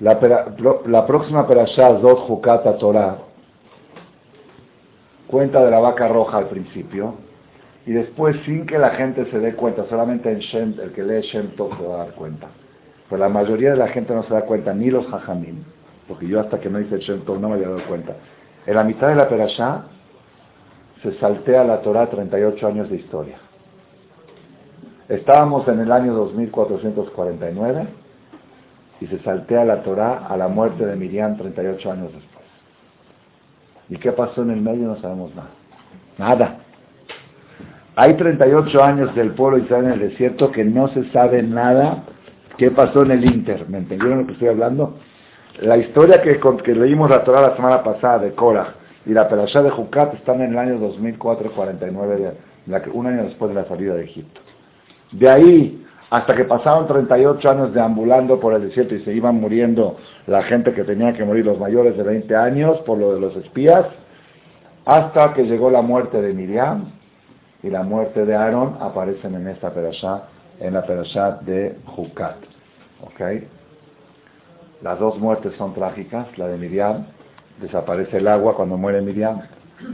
La, 0.00 1.06
próxima 1.06 1.46
perashá, 1.48 1.98
Zot 2.00 2.20
Jukata 2.28 2.78
Torah, 2.78 3.18
cuenta 5.26 5.64
de 5.64 5.70
la 5.72 5.80
vaca 5.80 6.06
roja 6.06 6.38
al 6.38 6.46
principio, 6.46 7.14
y 7.84 7.92
después, 7.92 8.36
sin 8.44 8.66
que 8.66 8.78
la 8.78 8.90
gente 8.90 9.28
se 9.30 9.40
dé 9.40 9.54
cuenta, 9.54 9.86
solamente 9.88 10.30
en 10.30 10.38
Shem, 10.38 10.74
el 10.80 10.92
que 10.92 11.02
lee 11.02 11.22
Shem 11.22 11.56
Tov 11.56 11.76
se 11.76 11.84
va 11.84 11.94
a 11.94 11.98
dar 12.04 12.14
cuenta. 12.14 12.46
Pero 13.08 13.18
la 13.18 13.28
mayoría 13.28 13.70
de 13.70 13.76
la 13.76 13.88
gente 13.88 14.14
no 14.14 14.22
se 14.24 14.34
da 14.34 14.42
cuenta, 14.42 14.74
ni 14.74 14.90
los 14.90 15.06
hajamim 15.12 15.64
porque 16.08 16.26
yo 16.26 16.40
hasta 16.40 16.58
que 16.58 16.70
no 16.70 16.80
hice 16.80 16.98
Shem 16.98 17.20
Tov 17.20 17.38
no 17.38 17.50
me 17.50 17.56
había 17.56 17.68
dado 17.68 17.84
cuenta. 17.86 18.16
En 18.66 18.74
la 18.74 18.82
mitad 18.82 19.08
de 19.08 19.14
la 19.14 19.28
Perashá 19.28 19.84
se 21.02 21.12
saltea 21.18 21.62
la 21.64 21.80
Torah 21.82 22.08
38 22.08 22.66
años 22.66 22.90
de 22.90 22.96
historia. 22.96 23.36
Estábamos 25.08 25.68
en 25.68 25.80
el 25.80 25.92
año 25.92 26.14
2449 26.14 27.86
y 29.00 29.06
se 29.06 29.18
saltea 29.20 29.64
la 29.64 29.82
Torah 29.82 30.26
a 30.28 30.36
la 30.36 30.48
muerte 30.48 30.84
de 30.84 30.96
Miriam 30.96 31.36
38 31.36 31.92
años 31.92 32.12
después. 32.12 32.44
¿Y 33.90 33.96
qué 33.96 34.12
pasó 34.12 34.42
en 34.42 34.50
el 34.50 34.60
medio? 34.60 34.88
No 34.88 34.96
sabemos 35.00 35.34
nada. 35.34 35.50
Nada. 36.18 36.58
Hay 37.96 38.14
38 38.14 38.82
años 38.82 39.14
del 39.14 39.32
pueblo 39.32 39.58
Israel 39.58 39.86
en 39.86 39.92
el 39.92 40.00
desierto 40.10 40.52
que 40.52 40.64
no 40.64 40.88
se 40.88 41.10
sabe 41.10 41.42
nada 41.42 42.04
qué 42.56 42.70
pasó 42.70 43.02
en 43.02 43.12
el 43.12 43.24
Inter. 43.24 43.68
¿Me 43.68 43.78
entendieron 43.78 44.20
lo 44.20 44.26
que 44.26 44.32
estoy 44.32 44.48
hablando? 44.48 44.98
La 45.60 45.76
historia 45.76 46.22
que, 46.22 46.74
leímos 46.74 47.10
la 47.10 47.24
Torah 47.24 47.40
la 47.40 47.56
semana 47.56 47.82
pasada 47.82 48.20
de 48.20 48.32
Korah 48.32 48.74
y 49.06 49.12
la 49.12 49.28
Perashá 49.28 49.62
de 49.62 49.70
Jucat 49.70 50.14
están 50.14 50.40
en 50.40 50.52
el 50.52 50.58
año 50.58 50.78
2449, 50.78 52.32
un 52.92 53.06
año 53.06 53.24
después 53.24 53.48
de 53.48 53.60
la 53.60 53.68
salida 53.68 53.94
de 53.94 54.04
Egipto. 54.04 54.40
De 55.12 55.28
ahí 55.28 55.84
hasta 56.10 56.34
que 56.34 56.44
pasaron 56.44 56.86
38 56.86 57.50
años 57.50 57.74
deambulando 57.74 58.40
por 58.40 58.54
el 58.54 58.62
desierto 58.62 58.94
y 58.94 59.04
se 59.04 59.12
iban 59.12 59.40
muriendo 59.40 59.96
la 60.26 60.42
gente 60.42 60.72
que 60.72 60.84
tenía 60.84 61.12
que 61.12 61.24
morir, 61.24 61.44
los 61.44 61.58
mayores 61.58 61.96
de 61.96 62.02
20 62.02 62.34
años, 62.34 62.78
por 62.86 62.98
lo 62.98 63.14
de 63.14 63.20
los 63.20 63.36
espías, 63.36 63.84
hasta 64.86 65.34
que 65.34 65.44
llegó 65.44 65.70
la 65.70 65.82
muerte 65.82 66.22
de 66.22 66.32
Miriam 66.32 66.92
y 67.62 67.68
la 67.68 67.82
muerte 67.82 68.24
de 68.24 68.34
Aarón, 68.34 68.78
aparecen 68.80 69.34
en 69.34 69.48
esta 69.48 69.74
perashá, 69.74 70.22
en 70.60 70.74
la 70.74 70.86
perashá 70.86 71.38
de 71.42 71.76
Jucat. 71.84 72.36
¿Okay? 73.02 73.46
Las 74.82 74.98
dos 74.98 75.18
muertes 75.18 75.54
son 75.56 75.74
trágicas. 75.74 76.26
La 76.38 76.48
de 76.48 76.56
Miriam, 76.56 77.06
desaparece 77.60 78.18
el 78.18 78.28
agua 78.28 78.54
cuando 78.54 78.76
muere 78.76 79.00
Miriam. 79.00 79.40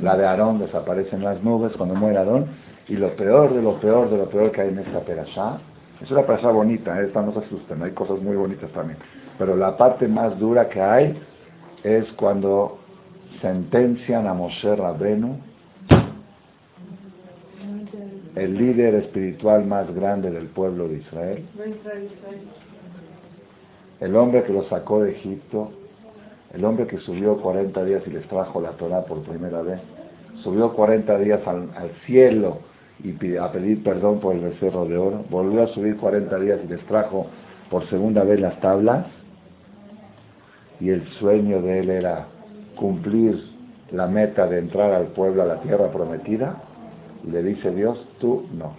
La 0.01 0.17
de 0.17 0.27
Aarón, 0.27 0.59
desaparecen 0.59 1.23
las 1.23 1.43
nubes 1.43 1.73
cuando 1.77 1.95
muere 1.95 2.19
Aarón. 2.19 2.47
Y 2.89 2.97
lo 2.97 3.17
peor 3.17 3.55
de 3.55 3.63
lo 3.63 3.81
peor 3.81 4.11
de 4.11 4.19
lo 4.19 4.29
peor 4.29 4.53
que 4.53 4.61
hay 4.61 4.69
en 4.69 4.79
esta 4.79 5.01
perashá, 5.01 5.59
es 6.03 6.11
una 6.11 6.23
perashá 6.23 6.51
bonita, 6.51 7.01
¿eh? 7.01 7.07
esta 7.07 7.23
no 7.23 7.33
se 7.33 7.39
asusten, 7.39 7.83
hay 7.83 7.93
cosas 7.93 8.21
muy 8.21 8.37
bonitas 8.37 8.71
también. 8.73 8.99
Pero 9.39 9.57
la 9.57 9.77
parte 9.77 10.07
más 10.07 10.39
dura 10.39 10.69
que 10.69 10.81
hay 10.81 11.19
es 11.83 12.05
cuando 12.13 12.79
sentencian 13.41 14.27
a 14.27 14.35
Moshe 14.35 14.77
Rabenu, 14.77 15.39
el 18.35 18.59
líder 18.59 18.97
espiritual 18.97 19.65
más 19.65 19.95
grande 19.95 20.31
del 20.31 20.49
pueblo 20.49 20.89
de 20.89 20.99
Israel, 20.99 21.47
el 24.01 24.17
hombre 24.17 24.43
que 24.45 24.53
lo 24.53 24.65
sacó 24.69 25.03
de 25.03 25.13
Egipto, 25.13 25.71
el 26.53 26.65
hombre 26.65 26.87
que 26.87 26.99
subió 26.99 27.37
40 27.37 27.85
días 27.85 28.03
y 28.07 28.11
les 28.11 28.27
trajo 28.29 28.61
la 28.61 28.71
Torah 28.73 29.05
por 29.05 29.23
primera 29.23 29.63
vez, 29.63 29.81
subió 30.43 30.73
40 30.73 31.19
días 31.19 31.41
al, 31.47 31.91
cielo 32.07 32.59
y 33.03 33.37
a 33.37 33.51
pedir 33.51 33.83
perdón 33.83 34.21
por 34.21 34.35
el 34.35 34.43
becerro 34.43 34.87
de 34.87 34.97
oro, 34.97 35.25
volvió 35.31 35.63
a 35.63 35.67
subir 35.69 35.97
40 35.97 36.39
días 36.39 36.61
y 36.65 36.69
les 36.69 36.81
trajo 36.87 37.27
por 37.71 37.89
segunda 37.89 38.23
vez 38.25 38.41
las 38.41 38.61
tablas, 38.61 39.07
y 40.81 40.91
el 40.91 41.07
sueño 41.19 41.63
de 41.63 41.81
él 41.81 41.91
era 41.91 42.27
cumplir 42.77 43.43
la 43.91 44.07
meta 44.07 44.47
de 44.47 44.59
entrar 44.59 44.93
al 44.93 45.09
pueblo 45.09 45.43
a 45.43 45.47
la 45.47 45.61
tierra 45.61 45.91
prometida, 45.91 46.63
y 47.27 47.31
le 47.31 47.43
dice 47.43 47.71
Dios, 47.71 47.99
tú 48.21 48.47
no 48.53 48.75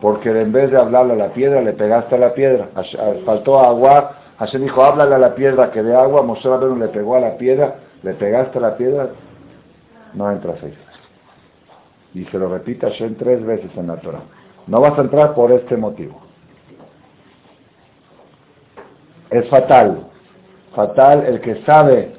porque 0.00 0.28
en 0.30 0.52
vez 0.52 0.70
de 0.70 0.78
hablarle 0.78 1.14
a 1.14 1.16
la 1.16 1.32
piedra, 1.32 1.60
le 1.62 1.72
pegaste 1.72 2.14
a 2.14 2.18
la 2.18 2.34
piedra. 2.34 2.68
Faltó 3.24 3.60
agua, 3.60 4.16
Hashem 4.38 4.62
dijo, 4.62 4.82
háblale 4.82 5.14
a 5.14 5.18
la 5.18 5.34
piedra 5.34 5.70
que 5.70 5.82
de 5.82 5.94
agua, 5.94 6.22
Moshe 6.22 6.48
Rabbeinu 6.48 6.76
le 6.76 6.88
pegó 6.88 7.16
a 7.16 7.20
la 7.20 7.36
piedra, 7.36 7.76
le 8.02 8.14
pegaste 8.14 8.58
a 8.58 8.60
la 8.60 8.76
piedra, 8.76 9.08
no 10.14 10.30
entras 10.30 10.62
ahí. 10.62 10.74
Y 12.14 12.24
se 12.26 12.38
lo 12.38 12.48
repite 12.48 12.86
Hashem 12.86 13.16
tres 13.16 13.44
veces 13.44 13.70
en 13.76 13.86
la 13.86 13.96
Torah. 13.96 14.22
No 14.66 14.80
vas 14.80 14.98
a 14.98 15.02
entrar 15.02 15.34
por 15.34 15.52
este 15.52 15.76
motivo. 15.76 16.20
Es 19.30 19.48
fatal, 19.48 20.06
fatal 20.74 21.24
el 21.26 21.40
que 21.40 21.56
sabe, 21.64 22.14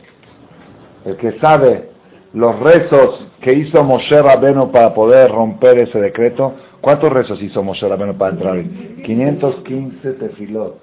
el 1.05 1.15
que 1.17 1.39
sabe 1.39 1.89
los 2.34 2.60
rezos 2.60 3.25
que 3.41 3.53
hizo 3.53 3.84
Moshe 3.84 4.22
Rabbeinu 4.22 4.72
para 4.72 4.94
poder 4.94 5.32
romper 5.32 5.79
ese 5.79 6.00
decreto, 6.00 6.53
¿Cuántos 6.85 7.11
rezos 7.11 7.41
hizo 7.41 7.63
Moshe 7.63 7.89
Rabbeinu 7.89 8.13
para 8.15 8.33
entrar? 8.33 8.63
515 9.03 10.13
tefilot. 10.19 10.77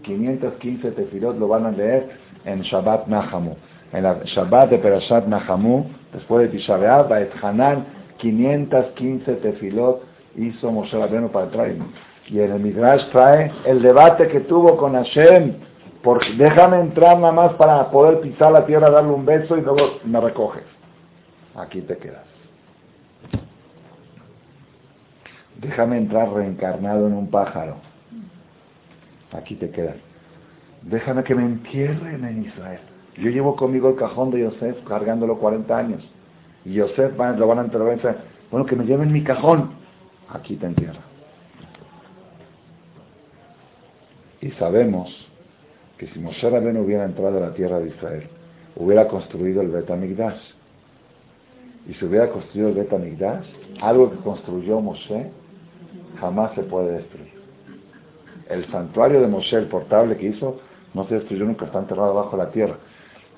515 0.00 0.92
tefilot 0.92 1.38
lo 1.38 1.46
van 1.46 1.66
a 1.66 1.72
leer 1.72 2.08
en 2.46 2.62
Shabbat 2.62 3.06
Nahamu. 3.06 3.54
En 3.92 4.04
la 4.04 4.20
Shabbat 4.24 4.70
de 4.70 4.78
Perashat 4.78 5.26
Nahamu, 5.26 5.90
después 6.14 6.44
de 6.50 6.56
Tisha 6.56 6.78
B'Av, 6.78 7.12
Hanan, 7.42 7.84
515 8.16 9.34
tefilot 9.34 10.00
hizo 10.36 10.72
Moshe 10.72 10.96
Rabbeinu 10.96 11.28
para 11.28 11.44
entrar. 11.44 11.68
Y 12.28 12.40
en 12.40 12.52
el 12.52 12.60
Midrash 12.60 13.06
trae 13.10 13.52
el 13.66 13.82
debate 13.82 14.28
que 14.28 14.40
tuvo 14.40 14.78
con 14.78 14.94
Hashem. 14.94 15.52
Porque 16.02 16.32
déjame 16.38 16.80
entrar 16.80 17.18
nada 17.18 17.34
más 17.34 17.52
para 17.56 17.90
poder 17.90 18.20
pisar 18.20 18.52
la 18.52 18.64
tierra, 18.64 18.88
darle 18.88 19.10
un 19.10 19.26
beso 19.26 19.54
y 19.58 19.60
luego 19.60 19.98
me 20.02 20.18
recoges. 20.18 20.64
Aquí 21.56 21.82
te 21.82 21.98
quedas. 21.98 22.35
Déjame 25.60 25.98
entrar 25.98 26.32
reencarnado 26.32 27.06
en 27.06 27.14
un 27.14 27.30
pájaro. 27.30 27.76
Aquí 29.32 29.54
te 29.56 29.70
quedas. 29.70 29.96
Déjame 30.82 31.24
que 31.24 31.34
me 31.34 31.44
entierren 31.44 32.24
en 32.24 32.44
Israel. 32.44 32.80
Yo 33.16 33.30
llevo 33.30 33.56
conmigo 33.56 33.88
el 33.88 33.96
cajón 33.96 34.30
de 34.30 34.40
Yosef 34.40 34.76
cargándolo 34.86 35.38
40 35.38 35.76
años. 35.76 36.02
Y 36.64 36.74
Yosef 36.74 37.16
lo 37.16 37.46
van 37.46 37.58
a 37.58 37.62
enterrar. 37.62 38.18
Bueno, 38.50 38.66
que 38.66 38.76
me 38.76 38.84
lleven 38.84 39.12
mi 39.12 39.24
cajón. 39.24 39.70
Aquí 40.28 40.56
te 40.56 40.66
entierra. 40.66 41.00
Y 44.40 44.50
sabemos 44.52 45.08
que 45.98 46.06
si 46.08 46.18
Moshe 46.18 46.48
Rabén 46.48 46.76
hubiera 46.76 47.04
entrado 47.04 47.38
a 47.38 47.48
la 47.48 47.54
tierra 47.54 47.78
de 47.80 47.88
Israel, 47.88 48.28
hubiera 48.76 49.08
construido 49.08 49.62
el 49.62 49.68
Betamigdash. 49.68 50.40
Y 51.88 51.94
si 51.94 52.04
hubiera 52.04 52.28
construido 52.28 52.68
el 52.68 52.74
Betamigdash, 52.74 53.46
algo 53.80 54.10
que 54.10 54.18
construyó 54.18 54.80
Moshe, 54.80 55.30
jamás 56.20 56.52
se 56.54 56.62
puede 56.62 56.92
destruir. 56.92 57.32
El 58.48 58.70
santuario 58.70 59.20
de 59.20 59.26
Moshe, 59.26 59.56
el 59.56 59.66
portable 59.66 60.16
que 60.16 60.26
hizo, 60.26 60.60
no 60.94 61.06
se 61.08 61.16
destruyó 61.16 61.44
nunca, 61.44 61.66
está 61.66 61.80
enterrado 61.80 62.14
bajo 62.14 62.36
la 62.36 62.50
tierra. 62.50 62.76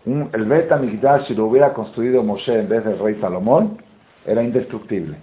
el 0.06 0.44
Bet 0.44 0.70
Amigdash, 0.70 1.26
si 1.26 1.34
lo 1.34 1.46
hubiera 1.46 1.72
construido 1.72 2.22
Moshe 2.22 2.58
en 2.58 2.68
vez 2.68 2.84
del 2.84 2.98
rey 2.98 3.16
Salomón, 3.20 3.78
era 4.26 4.42
indestructible. 4.42 5.16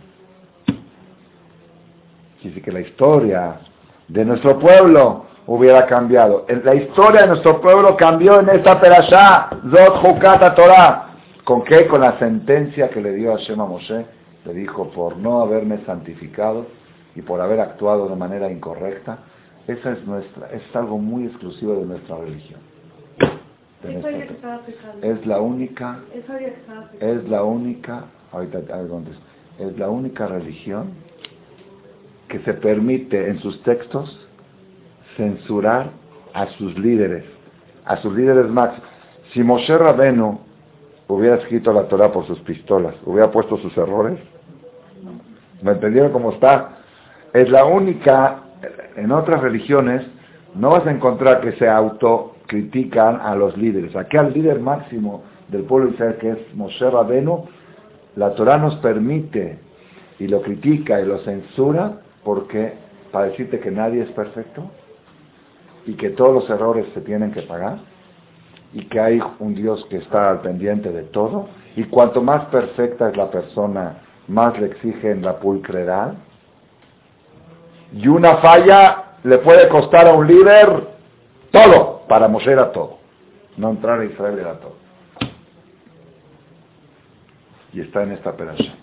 Dice 2.43 2.61
que 2.61 2.71
la 2.71 2.81
historia 2.81 3.59
de 4.07 4.25
nuestro 4.25 4.59
pueblo 4.59 5.25
hubiera 5.47 5.85
cambiado. 5.85 6.45
La 6.63 6.75
historia 6.75 7.21
de 7.21 7.27
nuestro 7.27 7.61
pueblo 7.61 7.95
cambió 7.95 8.39
en 8.39 8.49
esta 8.49 8.79
perashá, 8.79 9.49
Zot 9.71 10.03
Hukata 10.03 10.53
Torah. 10.53 11.09
¿Con 11.43 11.63
qué? 11.63 11.87
Con 11.87 12.01
la 12.01 12.17
sentencia 12.17 12.89
que 12.89 13.01
le 13.01 13.13
dio 13.13 13.33
a 13.33 13.37
Shema 13.37 13.65
Moshe. 13.65 14.05
Le 14.45 14.53
dijo, 14.53 14.89
por 14.91 15.17
no 15.17 15.41
haberme 15.41 15.79
santificado 15.85 16.65
y 17.15 17.21
por 17.21 17.41
haber 17.41 17.61
actuado 17.61 18.09
de 18.09 18.15
manera 18.15 18.51
incorrecta, 18.51 19.19
esa 19.67 19.93
es 19.93 20.05
nuestra, 20.05 20.51
es 20.51 20.63
algo 20.75 20.97
muy 20.97 21.25
exclusivo 21.25 21.75
de 21.75 21.85
nuestra 21.85 22.17
religión. 22.17 22.59
es 25.01 25.25
la 25.25 25.39
única, 25.39 25.99
es 26.99 27.29
la 27.29 27.43
única, 27.43 28.05
ahorita 28.31 28.59
es 29.59 29.77
la 29.77 29.89
única 29.89 30.27
religión 30.27 30.91
que 32.27 32.39
se 32.39 32.53
permite 32.53 33.29
en 33.29 33.39
sus 33.39 33.61
textos 33.63 34.19
censurar 35.15 35.91
a 36.33 36.47
sus 36.57 36.77
líderes, 36.77 37.23
a 37.85 37.97
sus 37.97 38.13
líderes 38.13 38.47
máximos. 38.49 38.89
Si 39.33 39.41
Moshe 39.41 39.77
Rabenu 39.77 40.39
hubiera 41.07 41.37
escrito 41.37 41.71
la 41.71 41.87
Torah 41.87 42.11
por 42.11 42.27
sus 42.27 42.39
pistolas, 42.39 42.95
hubiera 43.05 43.31
puesto 43.31 43.57
sus 43.57 43.75
errores, 43.77 44.19
¿me 45.61 45.71
entendieron 45.71 46.11
cómo 46.11 46.31
está? 46.31 46.74
Es 47.35 47.49
la 47.49 47.65
única 47.65 48.43
en 48.95 49.11
otras 49.11 49.41
religiones 49.41 50.01
no 50.53 50.69
vas 50.69 50.87
a 50.87 50.91
encontrar 50.91 51.41
que 51.41 51.51
se 51.57 51.67
autocritican 51.67 53.19
a 53.19 53.35
los 53.35 53.57
líderes. 53.57 53.93
Aquí 53.93 54.15
al 54.15 54.31
líder 54.31 54.61
máximo 54.61 55.21
del 55.49 55.63
pueblo 55.63 55.89
Israel, 55.89 56.15
que 56.15 56.29
es 56.29 56.55
Moshe 56.55 56.89
Rabenu, 56.89 57.43
la 58.15 58.33
Torah 58.35 58.57
nos 58.57 58.77
permite 58.77 59.59
y 60.17 60.29
lo 60.29 60.41
critica 60.43 61.01
y 61.01 61.05
lo 61.05 61.17
censura 61.25 61.99
porque 62.23 62.75
para 63.11 63.25
decirte 63.25 63.59
que 63.59 63.69
nadie 63.69 64.03
es 64.03 64.11
perfecto 64.11 64.71
y 65.85 65.95
que 65.95 66.11
todos 66.11 66.33
los 66.33 66.49
errores 66.49 66.85
se 66.93 67.01
tienen 67.01 67.33
que 67.33 67.41
pagar 67.41 67.79
y 68.71 68.85
que 68.85 68.97
hay 68.97 69.19
un 69.39 69.55
Dios 69.55 69.85
que 69.89 69.97
está 69.97 70.29
al 70.29 70.39
pendiente 70.39 70.89
de 70.89 71.03
todo 71.03 71.49
y 71.75 71.83
cuanto 71.83 72.21
más 72.21 72.45
perfecta 72.45 73.09
es 73.09 73.17
la 73.17 73.29
persona, 73.29 73.97
más 74.29 74.57
le 74.57 74.67
exigen 74.67 75.21
la 75.21 75.37
pulcredad 75.37 76.13
y 77.95 78.09
una 78.09 78.37
falla 78.37 79.03
le 79.23 79.37
puede 79.37 79.69
costar 79.69 80.07
a 80.07 80.13
un 80.13 80.27
líder 80.27 80.87
todo. 81.49 82.01
Para 82.09 82.27
Moshe 82.27 82.51
era 82.51 82.71
todo. 82.71 82.97
No 83.57 83.69
entrar 83.69 84.01
a 84.01 84.05
Israel 84.05 84.37
era 84.37 84.59
todo. 84.59 84.75
Y 87.71 87.79
está 87.79 88.03
en 88.03 88.11
esta 88.11 88.33
perasha. 88.33 88.75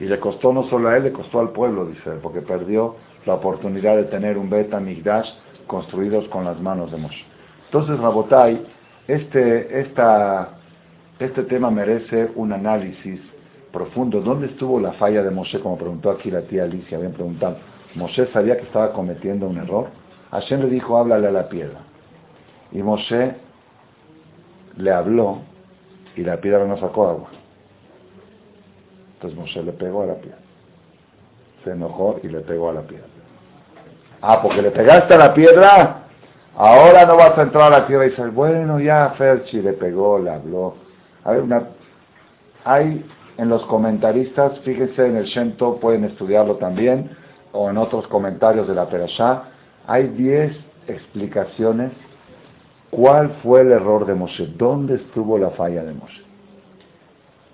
Y 0.00 0.06
le 0.06 0.18
costó 0.18 0.52
no 0.52 0.64
solo 0.70 0.88
a 0.88 0.96
él, 0.96 1.04
le 1.04 1.12
costó 1.12 1.40
al 1.40 1.50
pueblo 1.50 1.86
dice 1.86 2.10
porque 2.22 2.40
perdió 2.40 2.96
la 3.26 3.34
oportunidad 3.34 3.96
de 3.96 4.04
tener 4.04 4.38
un 4.38 4.50
beta 4.50 4.80
Migdash 4.80 5.28
construidos 5.66 6.26
con 6.28 6.44
las 6.44 6.58
manos 6.60 6.90
de 6.90 6.96
Moshe. 6.96 7.24
Entonces, 7.66 7.98
Rabotai, 7.98 8.66
este, 9.08 9.80
esta, 9.80 10.56
este 11.18 11.42
tema 11.44 11.70
merece 11.70 12.30
un 12.34 12.52
análisis 12.52 13.20
profundo. 13.72 14.20
¿Dónde 14.20 14.46
estuvo 14.48 14.80
la 14.80 14.92
falla 14.92 15.22
de 15.22 15.30
Moshe? 15.30 15.60
Como 15.60 15.76
preguntó 15.76 16.10
aquí 16.10 16.30
la 16.30 16.42
tía 16.42 16.64
Alicia, 16.64 16.96
habían 16.96 17.12
preguntado. 17.12 17.56
Moshe 17.94 18.26
sabía 18.32 18.56
que 18.56 18.64
estaba 18.64 18.92
cometiendo 18.92 19.46
un 19.46 19.58
error. 19.58 19.88
Hashem 20.30 20.62
le 20.62 20.68
dijo, 20.68 20.96
háblale 20.98 21.28
a 21.28 21.32
la 21.32 21.48
piedra. 21.48 21.80
Y 22.72 22.82
Moshe 22.82 23.34
le 24.76 24.90
habló 24.90 25.38
y 26.16 26.22
la 26.22 26.40
piedra 26.40 26.64
no 26.66 26.76
sacó 26.78 27.08
agua. 27.08 27.28
Entonces 29.14 29.38
Moshe 29.38 29.62
le 29.62 29.72
pegó 29.72 30.02
a 30.02 30.06
la 30.06 30.14
piedra. 30.14 30.38
Se 31.62 31.70
enojó 31.70 32.20
y 32.22 32.28
le 32.28 32.40
pegó 32.40 32.70
a 32.70 32.74
la 32.74 32.82
piedra. 32.82 33.06
Ah, 34.20 34.40
porque 34.42 34.62
le 34.62 34.70
pegaste 34.70 35.14
a 35.14 35.18
la 35.18 35.34
piedra, 35.34 36.04
ahora 36.56 37.04
no 37.06 37.16
vas 37.16 37.36
a 37.38 37.42
entrar 37.42 37.72
a 37.72 37.80
la 37.80 37.86
tierra 37.86 38.06
y 38.06 38.10
dice, 38.10 38.26
bueno, 38.28 38.80
ya 38.80 39.10
Ferchi 39.18 39.60
le 39.60 39.74
pegó, 39.74 40.18
le 40.18 40.30
habló. 40.30 40.76
Hay 42.64 43.04
en 43.36 43.48
los 43.48 43.64
comentaristas, 43.66 44.58
fíjense 44.60 45.06
en 45.06 45.16
el 45.16 45.24
Shento, 45.24 45.76
pueden 45.76 46.04
estudiarlo 46.04 46.56
también, 46.56 47.10
o 47.54 47.70
en 47.70 47.78
otros 47.78 48.06
comentarios 48.08 48.66
de 48.68 48.74
la 48.74 48.88
Perashá, 48.88 49.44
hay 49.86 50.08
10 50.08 50.56
explicaciones 50.88 51.92
cuál 52.90 53.30
fue 53.42 53.62
el 53.62 53.72
error 53.72 54.06
de 54.06 54.14
Moshe, 54.14 54.46
dónde 54.58 54.96
estuvo 54.96 55.38
la 55.38 55.50
falla 55.50 55.84
de 55.84 55.94
Moshe. 55.94 56.22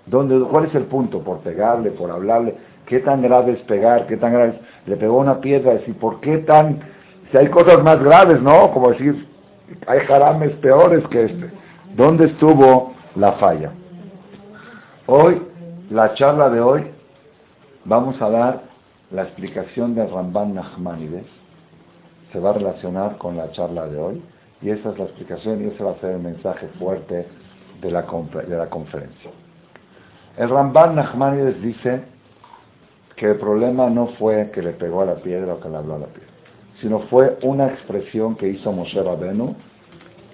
¿Dónde, 0.07 0.39
¿Cuál 0.49 0.65
es 0.65 0.75
el 0.75 0.85
punto? 0.85 1.21
Por 1.21 1.39
pegarle, 1.39 1.91
por 1.91 2.09
hablarle. 2.09 2.55
¿Qué 2.87 2.99
tan 2.99 3.21
grave 3.21 3.53
es 3.53 3.59
pegar? 3.61 4.07
¿Qué 4.07 4.17
tan 4.17 4.33
grave 4.33 4.49
es? 4.49 4.89
Le 4.89 4.97
pegó 4.97 5.19
una 5.19 5.39
piedra. 5.39 5.79
¿Y 5.85 5.93
por 5.93 6.19
qué 6.19 6.39
tan...? 6.39 6.79
Si 7.31 7.37
hay 7.37 7.47
cosas 7.49 7.81
más 7.83 8.03
graves, 8.03 8.41
¿no? 8.41 8.71
Como 8.71 8.89
decir, 8.91 9.27
hay 9.87 9.99
jarames 10.01 10.51
peores 10.57 11.07
que 11.07 11.25
este. 11.25 11.51
¿Dónde 11.95 12.25
estuvo 12.25 12.93
la 13.15 13.33
falla? 13.33 13.71
Hoy, 15.05 15.41
la 15.91 16.13
charla 16.15 16.49
de 16.49 16.59
hoy, 16.59 16.87
vamos 17.85 18.19
a 18.21 18.29
dar 18.29 18.70
la 19.11 19.23
explicación 19.23 19.93
de 19.95 20.07
Ramban 20.07 20.55
Nachmanides 20.55 21.25
se 22.31 22.39
va 22.39 22.51
a 22.51 22.53
relacionar 22.53 23.17
con 23.17 23.35
la 23.35 23.51
charla 23.51 23.87
de 23.87 23.99
hoy 23.99 24.21
y 24.61 24.69
esa 24.69 24.91
es 24.91 24.97
la 24.97 25.05
explicación 25.05 25.63
y 25.63 25.67
ese 25.67 25.83
va 25.83 25.91
a 25.91 25.99
ser 25.99 26.11
el 26.11 26.21
mensaje 26.21 26.67
fuerte 26.79 27.27
de 27.81 27.91
la, 27.91 28.05
de 28.47 28.57
la 28.57 28.69
conferencia. 28.69 29.31
El 30.37 30.49
Ramban 30.49 30.95
Nachmanides 30.95 31.61
dice 31.61 32.03
que 33.17 33.31
el 33.31 33.35
problema 33.37 33.89
no 33.89 34.07
fue 34.17 34.49
que 34.51 34.61
le 34.61 34.71
pegó 34.71 35.01
a 35.01 35.05
la 35.05 35.15
piedra 35.15 35.55
o 35.55 35.59
que 35.59 35.69
le 35.69 35.77
habló 35.77 35.95
a 35.95 35.99
la 35.99 36.07
piedra, 36.07 36.29
sino 36.79 36.99
fue 37.01 37.37
una 37.43 37.67
expresión 37.67 38.35
que 38.35 38.47
hizo 38.47 38.71
Moshe 38.71 39.01
Rabenu, 39.03 39.55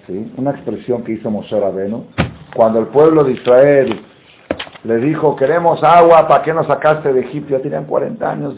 ¿sí? 0.06 0.34
una 0.38 0.52
expresión 0.52 1.04
que 1.04 1.14
hizo 1.14 1.32
Moshe 1.32 1.60
Rabenu, 1.60 2.06
cuando 2.56 2.80
el 2.80 2.88
pueblo 2.88 3.24
de 3.24 3.34
Israel 3.34 4.02
le 4.88 5.00
dijo, 5.00 5.36
queremos 5.36 5.84
agua, 5.84 6.30
¿para 6.30 6.42
qué 6.44 6.54
nos 6.54 6.66
sacaste 6.66 7.12
de 7.12 7.20
Egipto? 7.20 7.58
Ya 7.58 7.62
tenían 7.62 7.84
40 7.84 8.32
años, 8.32 8.56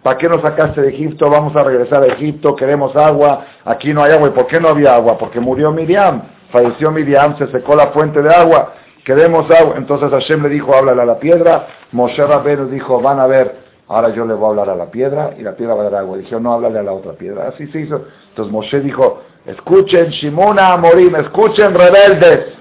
¿para 0.00 0.16
qué 0.16 0.28
nos 0.28 0.40
sacaste 0.40 0.80
de 0.80 0.90
Egipto? 0.90 1.28
Vamos 1.28 1.56
a 1.56 1.64
regresar 1.64 2.04
a 2.04 2.06
Egipto, 2.06 2.54
queremos 2.54 2.94
agua, 2.94 3.44
aquí 3.64 3.92
no 3.92 4.04
hay 4.04 4.12
agua. 4.12 4.28
¿Y 4.28 4.30
por 4.30 4.46
qué 4.46 4.60
no 4.60 4.68
había 4.68 4.94
agua? 4.94 5.18
Porque 5.18 5.40
murió 5.40 5.72
Miriam, 5.72 6.22
falleció 6.52 6.92
Miriam, 6.92 7.36
se 7.36 7.48
secó 7.48 7.74
la 7.74 7.88
fuente 7.88 8.22
de 8.22 8.32
agua, 8.32 8.74
queremos 9.04 9.50
agua. 9.50 9.74
Entonces 9.76 10.08
Hashem 10.08 10.44
le 10.44 10.50
dijo, 10.50 10.72
háblale 10.72 11.02
a 11.02 11.06
la 11.06 11.18
piedra, 11.18 11.66
Moshe 11.90 12.24
Rabbeinu 12.24 12.66
dijo, 12.66 13.00
van 13.00 13.18
a 13.18 13.26
ver, 13.26 13.56
ahora 13.88 14.10
yo 14.10 14.24
le 14.24 14.34
voy 14.34 14.46
a 14.46 14.50
hablar 14.50 14.70
a 14.70 14.76
la 14.76 14.86
piedra 14.92 15.32
y 15.36 15.42
la 15.42 15.56
piedra 15.56 15.74
va 15.74 15.80
a 15.80 15.90
dar 15.90 15.96
agua. 15.96 16.16
Dijo, 16.16 16.38
no, 16.38 16.52
háblale 16.52 16.78
a 16.78 16.84
la 16.84 16.92
otra 16.92 17.14
piedra. 17.14 17.48
Así 17.48 17.66
se 17.72 17.80
hizo. 17.80 18.02
Entonces 18.28 18.52
Moshe 18.52 18.78
dijo, 18.78 19.20
escuchen 19.44 20.10
Shimona 20.10 20.76
Morim, 20.76 21.16
escuchen 21.16 21.74
rebeldes 21.74 22.54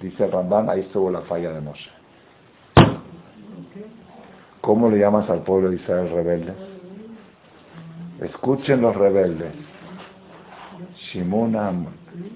Dice 0.00 0.26
Ramban, 0.26 0.70
ahí 0.70 0.80
estuvo 0.80 1.10
la 1.10 1.20
falla 1.22 1.52
de 1.52 1.60
Moshe. 1.60 1.90
¿Cómo 4.62 4.88
le 4.88 4.98
llamas 4.98 5.28
al 5.28 5.42
pueblo 5.42 5.70
de 5.70 5.76
Israel 5.76 6.10
rebelde? 6.10 6.54
Escuchen 8.20 8.80
los 8.80 8.96
rebeldes. 8.96 9.52
Shimona. 10.96 11.72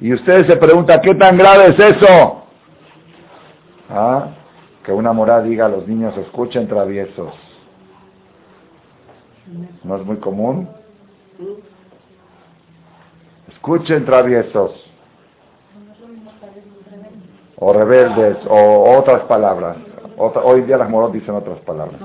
Y 0.00 0.12
ustedes 0.12 0.46
se 0.46 0.57
preguntan, 0.57 1.00
¿qué 1.00 1.14
tan 1.14 1.38
grave 1.38 1.68
es 1.68 1.79
eso? 1.79 2.44
¿Ah? 3.88 4.29
Que 4.85 4.92
una 4.92 5.14
morada 5.14 5.42
diga 5.42 5.64
a 5.64 5.70
los 5.70 5.88
niños, 5.88 6.16
escuchen 6.18 6.68
traviesos. 6.68 7.33
¿No 9.83 9.96
es 9.96 10.05
muy 10.05 10.16
común? 10.16 10.68
Escuchen 13.48 14.05
traviesos 14.05 14.84
o 17.66 17.72
rebeldes, 17.72 18.37
o 18.46 18.98
otras 18.98 19.22
palabras. 19.22 19.79
hoy 20.18 20.62
día 20.62 20.77
las 20.77 20.90
moros 20.90 21.14
dicen 21.14 21.35
otras 21.35 21.59
palabras. 21.61 21.98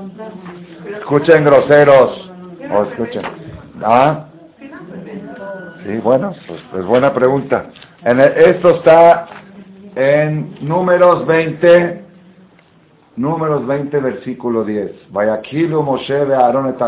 Escuchen 1.00 1.44
groseros, 1.44 2.32
o 2.74 2.84
escuchen. 2.84 3.24
¿Ah? 3.84 4.28
Sí, 5.86 5.98
bueno, 5.98 6.34
pues, 6.48 6.62
pues 6.72 6.86
buena 6.86 7.14
pregunta. 7.14 7.66
En 8.06 8.22
esto 8.22 8.70
está 8.76 9.28
en 9.96 10.56
números 10.62 11.28
20, 11.28 12.06
números 13.18 13.68
20, 13.68 14.00
versículo 14.00 14.64
10. 14.64 15.12
Vayaquilu 15.12 15.84
Moshe 15.84 16.26
de 16.26 16.36
Aarón 16.36 16.70
et 16.70 16.82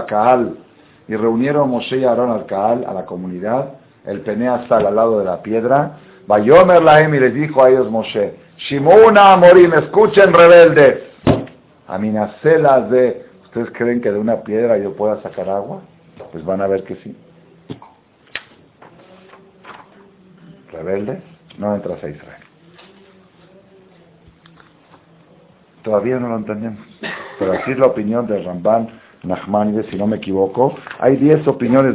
Y 1.09 1.15
reunieron 1.17 1.69
Moshe 1.69 1.97
y 1.97 2.05
Aarón 2.05 2.31
al 2.31 2.45
Kaal, 2.45 2.85
a 2.87 2.93
la 2.93 3.05
comunidad. 3.05 3.73
El 4.05 4.21
Penea 4.21 4.61
está 4.63 4.77
al 4.77 4.95
lado 4.95 5.19
de 5.19 5.25
la 5.25 5.41
piedra. 5.41 5.97
Vayomer 6.27 6.81
Lahem 6.81 7.13
y 7.15 7.19
les 7.19 7.33
dijo 7.33 7.63
a 7.63 7.69
ellos 7.69 7.89
Moshe, 7.89 8.35
Shimuna 8.57 9.35
Morim, 9.37 9.73
escuchen 9.73 10.33
rebeldes. 10.33 11.03
Aminacelas 11.87 12.89
de, 12.89 13.25
¿ustedes 13.43 13.69
creen 13.71 14.01
que 14.01 14.11
de 14.11 14.19
una 14.19 14.41
piedra 14.43 14.77
yo 14.77 14.93
pueda 14.95 15.21
sacar 15.21 15.49
agua? 15.49 15.81
Pues 16.31 16.45
van 16.45 16.61
a 16.61 16.67
ver 16.67 16.83
que 16.83 16.95
sí. 16.97 17.15
rebeldes, 20.71 21.19
no 21.57 21.75
entras 21.75 22.03
a 22.03 22.09
Israel. 22.09 22.43
Todavía 25.83 26.19
no 26.19 26.29
lo 26.29 26.37
entendemos. 26.37 26.79
Pero 27.39 27.53
así 27.53 27.71
es 27.71 27.79
la 27.79 27.87
opinión 27.87 28.27
de 28.27 28.41
Ramban 28.43 28.87
Nachmanides, 29.23 29.87
si 29.87 29.97
no 29.97 30.07
me 30.07 30.17
equivoco. 30.17 30.75
Hay 30.99 31.17
10 31.17 31.47
opiniones 31.47 31.89